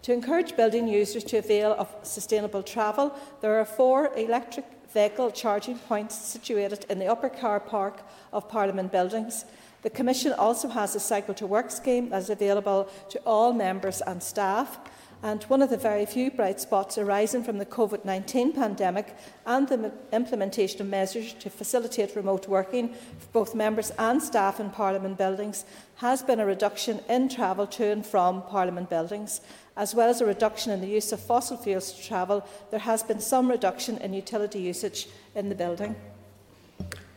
To 0.03 0.13
encourage 0.13 0.57
building 0.57 0.89
users 0.89 1.25
to 1.25 1.39
avail 1.39 1.73
of 1.79 1.89
sustainable 2.03 2.65
travel, 2.65 3.15
there 3.41 3.59
are 3.61 3.65
four 3.65 4.13
electric 4.17 4.67
vehicle 4.95 5.33
charging 5.33 5.77
points 5.77 6.15
situated 6.15 6.87
in 6.89 7.01
the 7.01 7.07
upper 7.07 7.29
car 7.29 7.59
park 7.59 8.03
of 8.33 8.49
Parliament 8.49 8.93
buildings. 8.93 9.45
The 9.83 9.91
Commission 9.91 10.33
also 10.33 10.69
has 10.69 10.95
a 10.95 11.01
Cycle 11.01 11.35
to 11.35 11.47
Work 11.47 11.71
scheme 11.71 12.09
that 12.11 12.23
is 12.23 12.31
available 12.31 12.89
to 13.11 13.19
all 13.27 13.53
members 13.53 14.01
and 14.01 14.23
staff. 14.23 14.79
and 15.23 15.43
one 15.45 15.63
of 15.63 15.71
the 15.71 15.77
very 15.77 16.05
few 16.05 16.31
bright 16.31 16.61
spots 16.61 16.99
arising 16.99 17.43
from 17.43 17.59
the 17.59 17.67
COVID 17.67 18.05
19 18.05 18.53
pandemic 18.53 19.17
and 19.47 19.67
the 19.69 19.93
implementation 20.13 20.81
of 20.83 20.89
measures 20.89 21.33
to 21.35 21.51
facilitate 21.51 22.15
remote 22.15 22.47
working 22.47 22.89
for 23.19 23.29
both 23.33 23.55
members 23.55 23.91
and 23.99 24.23
staff 24.23 24.61
in 24.61 24.71
Parliament 24.71 25.17
buildings 25.17 25.65
has 25.97 26.23
been 26.23 26.41
a 26.41 26.47
reduction 26.47 27.01
in 27.09 27.29
travel 27.29 27.67
to 27.67 27.85
and 27.85 28.05
from 28.07 28.43
Parliament 28.43 28.91
buildings. 28.91 29.41
As 29.77 29.95
well 29.95 30.09
as 30.09 30.21
a 30.21 30.27
reduction 30.27 30.73
in 30.73 30.81
the 30.81 30.87
use 30.87 31.13
of 31.13 31.21
fossil 31.21 31.57
fuels 31.57 31.93
to 31.93 32.03
travel, 32.03 32.47
there 32.71 32.81
has 32.81 33.03
been 33.03 33.21
some 33.21 33.51
reduction 33.51 33.99
in 33.99 34.13
utility 34.13 34.61
usage 34.61 35.09
in 35.35 35.49
the 35.49 35.55
building. 35.55 35.97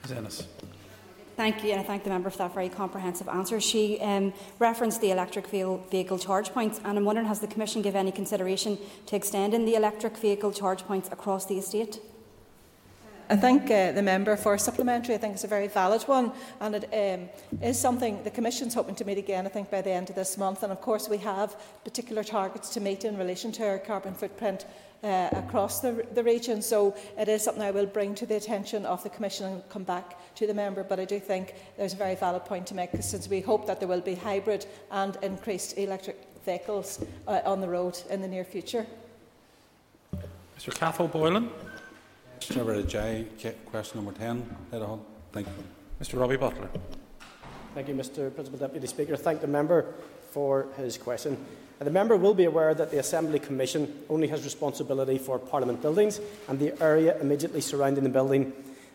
Ennis. 0.10 0.48
Thank 1.36 1.64
you, 1.64 1.72
and 1.72 1.80
I 1.80 1.84
thank 1.84 2.04
the 2.04 2.10
member 2.10 2.32
for 2.32 2.40
that 2.40 2.56
very 2.56 2.68
comprehensive 2.70 3.28
answer. 3.28 3.60
She 3.60 4.00
um, 4.00 4.34
referenced 4.58 5.02
the 5.02 5.12
electric 5.12 5.46
vehicle 5.48 6.18
charge 6.18 6.50
points, 6.50 6.80
and 6.84 6.98
I'm 6.98 7.06
wondering 7.06 7.28
has 7.28 7.42
the 7.42 7.48
Commission 7.48 7.84
given 7.84 8.00
any 8.00 8.12
consideration 8.12 8.80
to 9.06 9.16
extending 9.16 9.66
the 9.66 9.76
electric 9.76 10.18
vehicle 10.18 10.52
charge 10.52 10.84
points 10.84 11.10
across 11.12 11.46
the 11.46 11.60
estate? 11.60 12.00
I 13.30 13.36
thank 13.36 13.70
uh, 13.70 13.92
the 13.92 14.02
member 14.02 14.38
for 14.38 14.54
a 14.54 14.60
supplementary. 14.60 15.14
I 15.14 15.18
think 15.18 15.34
it's 15.34 15.44
a 15.44 15.48
very 15.48 15.68
valid 15.68 16.04
one, 16.04 16.32
and 16.62 16.76
it 16.76 16.86
um, 16.94 17.30
is 17.62 17.78
something 17.78 18.24
the 18.24 18.32
Commission's 18.32 18.74
hoping 18.74 18.96
to 18.96 19.06
meet 19.06 19.18
again. 19.18 19.46
I 19.46 19.50
think 19.50 19.70
by 19.70 19.82
the 19.82 19.92
end 19.92 20.10
of 20.10 20.16
this 20.16 20.38
month, 20.38 20.64
and 20.64 20.72
of 20.72 20.80
course 20.80 21.10
we 21.10 21.18
have 21.18 21.58
particular 21.84 22.24
targets 22.24 22.70
to 22.70 22.80
meet 22.80 23.04
in 23.04 23.18
relation 23.18 23.52
to 23.54 23.68
our 23.68 23.80
carbon 23.80 24.14
footprint 24.14 24.66
uh, 25.04 25.28
across 25.34 25.82
the, 25.82 26.08
the 26.14 26.24
region. 26.24 26.62
So 26.62 26.96
it 27.18 27.28
is 27.28 27.44
something 27.44 27.62
I 27.62 27.72
will 27.72 27.86
bring 27.86 28.16
to 28.16 28.26
the 28.26 28.38
attention 28.38 28.86
of 28.86 29.04
the 29.04 29.10
Commission 29.10 29.46
and 29.46 29.70
come 29.70 29.84
back 29.84 30.16
to 30.36 30.48
the 30.48 30.54
member. 30.54 30.86
But 30.86 31.02
I 31.02 31.06
do 31.06 31.20
think 31.20 31.56
there's 31.76 31.94
a 31.94 31.98
very 31.98 32.16
valid 32.16 32.46
point 32.46 32.66
to 32.68 32.76
make 32.76 32.92
since 33.02 33.28
we 33.28 33.42
hope 33.42 33.68
that 33.68 33.80
there 33.80 33.90
will 33.90 34.00
be 34.00 34.16
hybrid 34.16 34.66
and 34.90 35.18
increased 35.22 35.78
electric 35.78 36.18
vehicles 36.46 37.04
uh, 37.28 37.42
on 37.44 37.60
the 37.60 37.68
road 37.68 38.00
in 38.10 38.22
the 38.22 38.28
near 38.28 38.46
future. 38.46 38.88
Mr 40.58 40.74
Cathal 40.74 41.10
Boylan. 41.10 41.50
Member 42.56 42.84
Jai, 42.84 43.26
question 43.66 44.04
number 44.04 44.18
10. 44.18 44.56
Thank 45.32 45.48
you. 45.48 45.54
Mr 46.02 46.20
Robbie 46.20 46.38
Butler. 46.38 46.70
Thank 47.74 47.88
you, 47.88 47.96
Mr 47.96 48.34
Principal 48.34 48.60
Deputy 48.60 48.88
Speaker. 48.88 49.16
Thank 49.16 49.42
the 49.42 49.48
member 49.48 49.94
for 50.32 50.68
his 50.78 50.98
question. 50.98 51.38
Uh, 51.80 51.84
the 51.84 51.92
member 51.92 52.16
will 52.16 52.34
be 52.34 52.46
aware 52.46 52.74
that 52.74 52.92
the 52.92 53.00
Assembly 53.00 53.40
Commission 53.40 54.04
only 54.10 54.28
has 54.28 54.44
responsibility 54.44 55.18
for 55.18 55.38
Parliament 55.38 55.82
buildings 55.82 56.20
and 56.48 56.60
the 56.60 56.80
area 56.82 57.20
immediately 57.20 57.62
surrounding 57.62 58.04
the 58.04 58.10
building. 58.10 58.52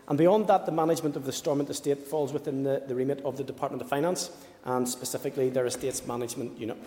And 0.09 0.17
beyond 0.17 0.47
that, 0.47 0.65
the 0.65 0.71
management 0.71 1.15
of 1.15 1.25
the 1.25 1.31
Stormont 1.31 1.69
Estate 1.69 1.99
falls 1.99 2.33
within 2.33 2.63
the, 2.63 2.83
the 2.85 2.95
remit 2.95 3.21
of 3.23 3.37
the 3.37 3.43
Department 3.43 3.81
of 3.81 3.89
Finance 3.89 4.31
and 4.65 4.87
specifically 4.87 5.49
their 5.49 5.65
Estates 5.65 6.05
Management 6.05 6.59
Unit. 6.59 6.77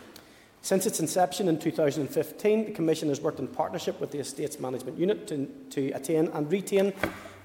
Since 0.63 0.87
its 0.87 1.01
inception 1.01 1.49
in 1.49 1.59
2015, 1.59 2.67
the 2.67 2.73
Commission 2.73 3.09
has 3.09 3.21
worked 3.21 3.39
in 3.39 3.47
partnership 3.47 4.01
with 4.01 4.11
the 4.11 4.19
Estates 4.19 4.59
Management 4.59 4.99
Unit 4.99 5.27
to, 5.29 5.47
to 5.71 5.91
attain 5.93 6.29
and 6.29 6.51
retain 6.51 6.93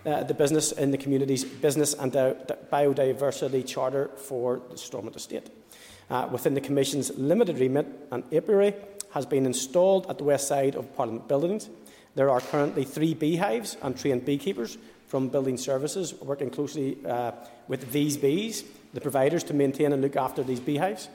uh, 0.06 0.24
the 0.24 0.34
business 0.34 0.72
in 0.72 0.90
the 0.90 0.98
community's 0.98 1.44
business 1.44 1.94
and 1.94 2.12
biodiversity 2.14 3.66
charter 3.68 4.10
for 4.18 4.62
the 4.72 4.78
Stormont 4.78 5.16
Estate 5.16 5.50
uh, 6.12 6.28
within 6.30 6.54
the 6.54 6.62
Commission's 6.62 7.18
limited 7.18 7.58
remit, 7.58 7.88
an 8.12 8.24
apiary 8.34 8.74
has 9.12 9.26
been 9.26 9.46
installed 9.46 10.08
at 10.10 10.18
the 10.18 10.24
west 10.24 10.48
side 10.48 10.76
of 10.76 10.94
Parliament 10.96 11.28
buildings. 11.28 11.70
There 12.16 12.30
are 12.30 12.42
currently 12.42 12.84
three 12.84 13.14
beehives 13.14 13.78
and 13.82 13.98
trained 13.98 14.26
beekeepers 14.26 14.78
from 15.08 15.30
Building 15.30 15.58
Services 15.58 16.14
working 16.22 16.50
closely 16.50 16.98
uh, 17.06 17.32
with 17.68 17.92
these 17.92 18.18
bees, 18.18 18.64
the 18.94 19.02
providers, 19.02 19.44
to 19.46 19.54
maintain 19.54 19.94
and 19.94 20.02
look 20.02 20.18
after 20.18 20.44
these 20.44 20.60
beehives. 20.60 21.08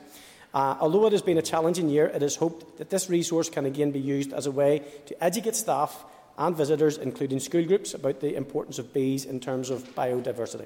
Uh, 0.57 0.75
although 0.79 1.05
it 1.05 1.11
has 1.11 1.21
been 1.21 1.37
a 1.37 1.41
challenging 1.43 1.87
year, 1.87 2.07
it 2.07 2.23
is 2.23 2.35
hoped 2.35 2.79
that 2.79 2.89
this 2.89 3.11
resource 3.11 3.47
can 3.47 3.67
again 3.67 3.91
be 3.91 3.99
used 3.99 4.33
as 4.33 4.47
a 4.47 4.51
way 4.51 4.81
to 5.05 5.23
educate 5.23 5.55
staff 5.55 6.03
and 6.35 6.57
visitors, 6.57 6.97
including 6.97 7.39
school 7.39 7.63
groups, 7.63 7.93
about 7.93 8.21
the 8.21 8.35
importance 8.35 8.79
of 8.79 8.91
bees 8.91 9.23
in 9.23 9.39
terms 9.39 9.69
of 9.69 9.83
biodiversity. 9.93 10.65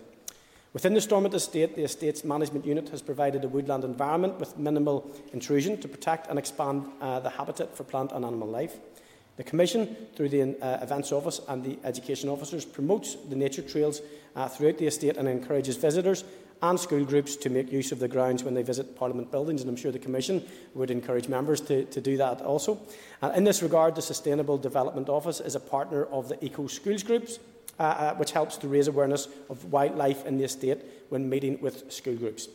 Within 0.71 0.93
the 0.93 1.01
Stormont 1.01 1.33
Estate, 1.33 1.75
the 1.75 1.83
Estates 1.83 2.23
Management 2.23 2.65
Unit 2.65 2.87
has 2.87 3.01
provided 3.01 3.43
a 3.43 3.49
woodland 3.49 3.83
environment 3.83 4.39
with 4.39 4.57
minimal 4.57 5.11
intrusion 5.33 5.77
to 5.81 5.89
protect 5.89 6.27
and 6.27 6.39
expand 6.39 6.85
uh, 7.01 7.19
the 7.19 7.29
habitat 7.29 7.75
for 7.75 7.83
plant 7.83 8.13
and 8.13 8.23
animal 8.23 8.47
life. 8.47 8.77
The 9.35 9.43
Commission, 9.43 9.97
through 10.15 10.29
the 10.29 10.57
uh, 10.61 10.79
Events 10.81 11.11
Office 11.11 11.41
and 11.49 11.65
the 11.65 11.77
Education 11.83 12.29
Officers, 12.29 12.63
promotes 12.63 13.15
the 13.15 13.35
nature 13.35 13.61
trails 13.61 14.01
uh, 14.37 14.47
throughout 14.47 14.77
the 14.77 14.87
estate 14.87 15.17
and 15.17 15.27
encourages 15.27 15.75
visitors 15.75 16.23
and 16.61 16.79
school 16.79 17.03
groups 17.03 17.35
to 17.37 17.49
make 17.49 17.71
use 17.71 17.91
of 17.91 17.99
the 17.99 18.07
grounds 18.07 18.43
when 18.43 18.53
they 18.53 18.61
visit 18.61 18.95
Parliament 18.95 19.31
buildings, 19.31 19.61
and 19.61 19.69
I'm 19.69 19.75
sure 19.75 19.91
the 19.91 19.99
Commission 19.99 20.43
would 20.75 20.91
encourage 20.91 21.27
members 21.27 21.59
to, 21.61 21.85
to 21.85 22.01
do 22.01 22.17
that 22.17 22.41
also. 22.41 22.79
Uh, 23.21 23.31
in 23.35 23.43
this 23.43 23.63
regard, 23.63 23.95
the 23.95 24.01
Sustainable 24.01 24.57
Development 24.57 25.09
Office 25.09 25.39
is 25.39 25.55
a 25.55 25.59
partner 25.59 26.05
of 26.05 26.29
the 26.29 26.43
Eco 26.43 26.67
Schools 26.67 27.03
Groups, 27.03 27.39
uh, 27.79 27.83
uh, 27.83 28.15
which 28.15 28.31
helps 28.31 28.57
to 28.57 28.67
raise 28.67 28.87
awareness 28.87 29.27
of 29.49 29.65
wildlife 29.65 30.25
in 30.25 30.37
the 30.37 30.43
estate 30.43 30.79
when 31.09 31.27
meeting 31.27 31.59
with 31.61 31.91
school 31.91 32.15
groups. 32.15 32.47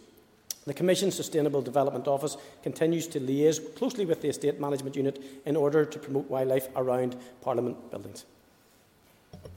The 0.66 0.74
Commission's 0.74 1.14
Sustainable 1.14 1.62
Development 1.62 2.06
Office 2.08 2.36
continues 2.62 3.06
to 3.08 3.20
liaise 3.20 3.76
closely 3.76 4.04
with 4.04 4.20
the 4.20 4.28
Estate 4.28 4.60
Management 4.60 4.96
Unit 4.96 5.22
in 5.44 5.56
order 5.56 5.84
to 5.84 5.98
promote 5.98 6.28
wildlife 6.28 6.68
around 6.74 7.16
Parliament 7.40 7.90
buildings. 7.90 8.24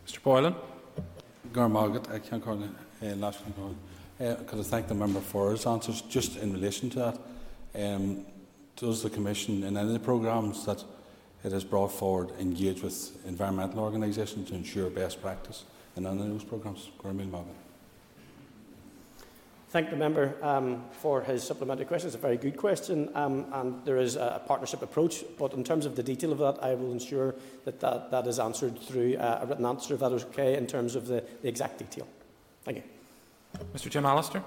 Mr 0.07 0.21
Boylan. 0.21 0.55
Garmargaret, 1.51 2.12
I 2.12 2.19
can't 2.19 2.43
call 2.43 2.62
it 2.62 3.17
last 3.17 3.39
Could 4.19 4.60
I 4.60 4.63
thank 4.63 4.88
the 4.88 4.95
member 4.95 5.21
for 5.21 5.51
his 5.51 5.65
answers? 5.65 6.01
Just 6.01 6.36
in 6.38 6.51
relation 6.51 6.89
to 6.91 6.99
that, 6.99 7.19
um, 7.75 8.25
does 8.75 9.01
the 9.01 9.10
Commission 9.10 9.63
in 9.63 9.77
any 9.77 9.88
of 9.88 9.93
the 9.93 9.99
programmes 9.99 10.65
that 10.65 10.84
it 11.43 11.53
has 11.53 11.63
brought 11.63 11.91
forward 11.91 12.32
engage 12.39 12.82
with 12.82 13.17
environmental 13.25 13.79
organisations 13.79 14.49
to 14.49 14.55
ensure 14.55 14.89
best 14.89 15.21
practice 15.21 15.63
in 15.95 16.05
any 16.05 16.21
of 16.21 16.27
those 16.29 16.43
programmes. 16.43 16.89
Thank 19.69 19.91
the 19.91 19.95
member 19.95 20.34
um, 20.41 20.84
for 20.91 21.21
his 21.21 21.43
supplementary 21.43 21.86
question. 21.86 22.08
It's 22.08 22.15
a 22.15 22.19
very 22.19 22.38
good 22.38 22.58
question, 22.58 23.10
um, 23.13 23.45
and 23.53 23.86
there 23.86 23.97
is 23.97 24.15
a 24.15 24.41
partnership 24.47 24.82
approach. 24.82 25.23
But 25.38 25.53
in 25.53 25.63
terms 25.63 25.86
of 25.86 25.95
the 25.95 26.03
detail 26.03 26.32
of 26.32 26.39
that, 26.39 26.62
I 26.63 26.73
will 26.73 26.91
ensure 26.91 27.36
that 27.65 27.79
that, 27.79 28.10
that 28.12 28.25
is 28.27 28.39
answered 28.39 28.79
through 28.79 29.15
uh, 29.17 29.39
a 29.43 29.45
written 29.45 29.65
answer, 29.65 29.93
if 29.93 29.99
that 29.99 30.12
is 30.12 30.23
okay, 30.25 30.58
in 30.58 30.65
terms 30.65 30.95
of 30.95 31.05
the, 31.08 31.23
the 31.41 31.47
exact 31.47 31.77
detail. 31.77 32.08
Thank 32.63 32.77
you. 32.77 32.84
Mr. 33.73 33.89
Jim 33.89 34.05
Allister. 34.05 34.43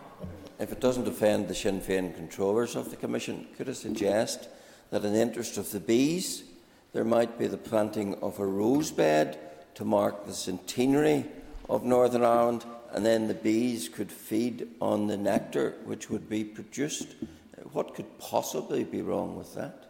If 0.58 0.72
it 0.72 0.80
doesn't 0.80 1.08
offend 1.08 1.48
the 1.48 1.54
Sinn 1.54 1.80
Féin 1.80 2.14
controllers 2.14 2.76
of 2.76 2.90
the 2.90 2.96
Commission, 2.96 3.46
could 3.56 3.68
I 3.68 3.72
suggest 3.72 4.48
that, 4.90 5.04
in 5.04 5.12
the 5.12 5.20
interest 5.20 5.58
of 5.58 5.70
the 5.70 5.80
bees, 5.80 6.44
there 6.92 7.04
might 7.04 7.38
be 7.38 7.46
the 7.46 7.56
planting 7.56 8.14
of 8.22 8.38
a 8.38 8.46
rose 8.46 8.90
bed 8.90 9.38
to 9.74 9.84
mark 9.84 10.26
the 10.26 10.34
centenary 10.34 11.24
of 11.68 11.84
Northern 11.84 12.24
Ireland, 12.24 12.64
and 12.92 13.04
then 13.04 13.28
the 13.28 13.34
bees 13.34 13.88
could 13.88 14.12
feed 14.12 14.68
on 14.80 15.06
the 15.06 15.16
nectar 15.16 15.76
which 15.84 16.10
would 16.10 16.28
be 16.28 16.44
produced. 16.44 17.14
What 17.72 17.94
could 17.94 18.18
possibly 18.18 18.84
be 18.84 19.02
wrong 19.02 19.36
with 19.36 19.54
that? 19.54 19.86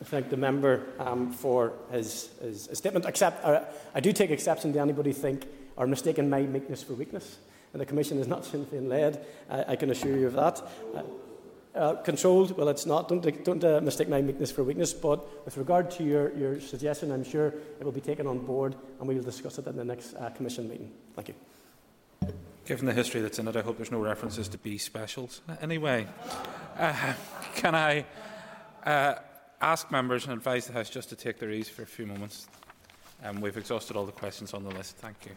I 0.00 0.04
thank 0.04 0.28
the 0.28 0.36
member 0.36 0.86
um, 0.98 1.32
for 1.32 1.72
his, 1.90 2.30
his, 2.42 2.66
his, 2.66 2.78
statement. 2.78 3.06
Except, 3.06 3.42
uh, 3.44 3.64
I 3.94 4.00
do 4.00 4.12
take 4.12 4.30
exception 4.30 4.72
to 4.74 4.80
anybody 4.80 5.12
think 5.12 5.46
or 5.76 5.86
mistaking 5.86 6.30
my 6.30 6.42
meekness 6.42 6.82
for 6.82 6.94
weakness. 6.94 7.38
And 7.72 7.80
the 7.80 7.86
Commission 7.86 8.18
is 8.18 8.26
not 8.26 8.44
Sinn 8.46 8.66
Féin 8.66 8.88
led, 8.88 9.24
I, 9.50 9.72
I 9.72 9.76
can 9.76 9.90
assure 9.90 10.16
you 10.16 10.26
of 10.26 10.34
that. 10.34 10.62
Uh, 10.94 11.02
uh, 11.76 11.94
controlled, 11.96 12.56
well, 12.56 12.68
it's 12.68 12.86
not. 12.86 13.08
Don't, 13.08 13.44
don't 13.44 13.62
uh, 13.62 13.80
mistake 13.82 14.08
my 14.08 14.22
meekness 14.22 14.50
for 14.50 14.64
weakness. 14.64 14.94
But 14.94 15.44
with 15.44 15.58
regard 15.58 15.90
to 15.92 16.04
your, 16.04 16.34
your 16.34 16.60
suggestion, 16.60 17.12
I'm 17.12 17.24
sure 17.24 17.48
it 17.48 17.84
will 17.84 17.92
be 17.92 18.00
taken 18.00 18.26
on 18.26 18.38
board 18.38 18.74
and 18.98 19.06
we 19.06 19.14
will 19.14 19.22
discuss 19.22 19.58
it 19.58 19.66
in 19.66 19.76
the 19.76 19.84
next 19.84 20.14
uh, 20.14 20.30
Commission 20.30 20.68
meeting. 20.68 20.90
Thank 21.14 21.28
you. 21.28 21.34
Given 22.64 22.86
the 22.86 22.94
history 22.94 23.20
that's 23.20 23.38
in 23.38 23.46
it, 23.46 23.56
I 23.56 23.60
hope 23.60 23.76
there's 23.76 23.92
no 23.92 24.00
references 24.00 24.48
to 24.48 24.58
B 24.58 24.78
specials. 24.78 25.40
Anyway, 25.60 26.06
uh, 26.78 27.12
can 27.54 27.74
I 27.74 28.06
uh, 28.84 29.16
ask 29.60 29.90
members 29.92 30.24
and 30.24 30.32
advise 30.32 30.66
the 30.66 30.72
House 30.72 30.90
just 30.90 31.10
to 31.10 31.16
take 31.16 31.38
their 31.38 31.50
ease 31.50 31.68
for 31.68 31.82
a 31.82 31.86
few 31.86 32.06
moments? 32.06 32.48
Um, 33.22 33.40
we've 33.40 33.56
exhausted 33.56 33.96
all 33.96 34.06
the 34.06 34.12
questions 34.12 34.54
on 34.54 34.62
the 34.64 34.70
list. 34.70 34.96
Thank 34.96 35.16
you. 35.26 35.32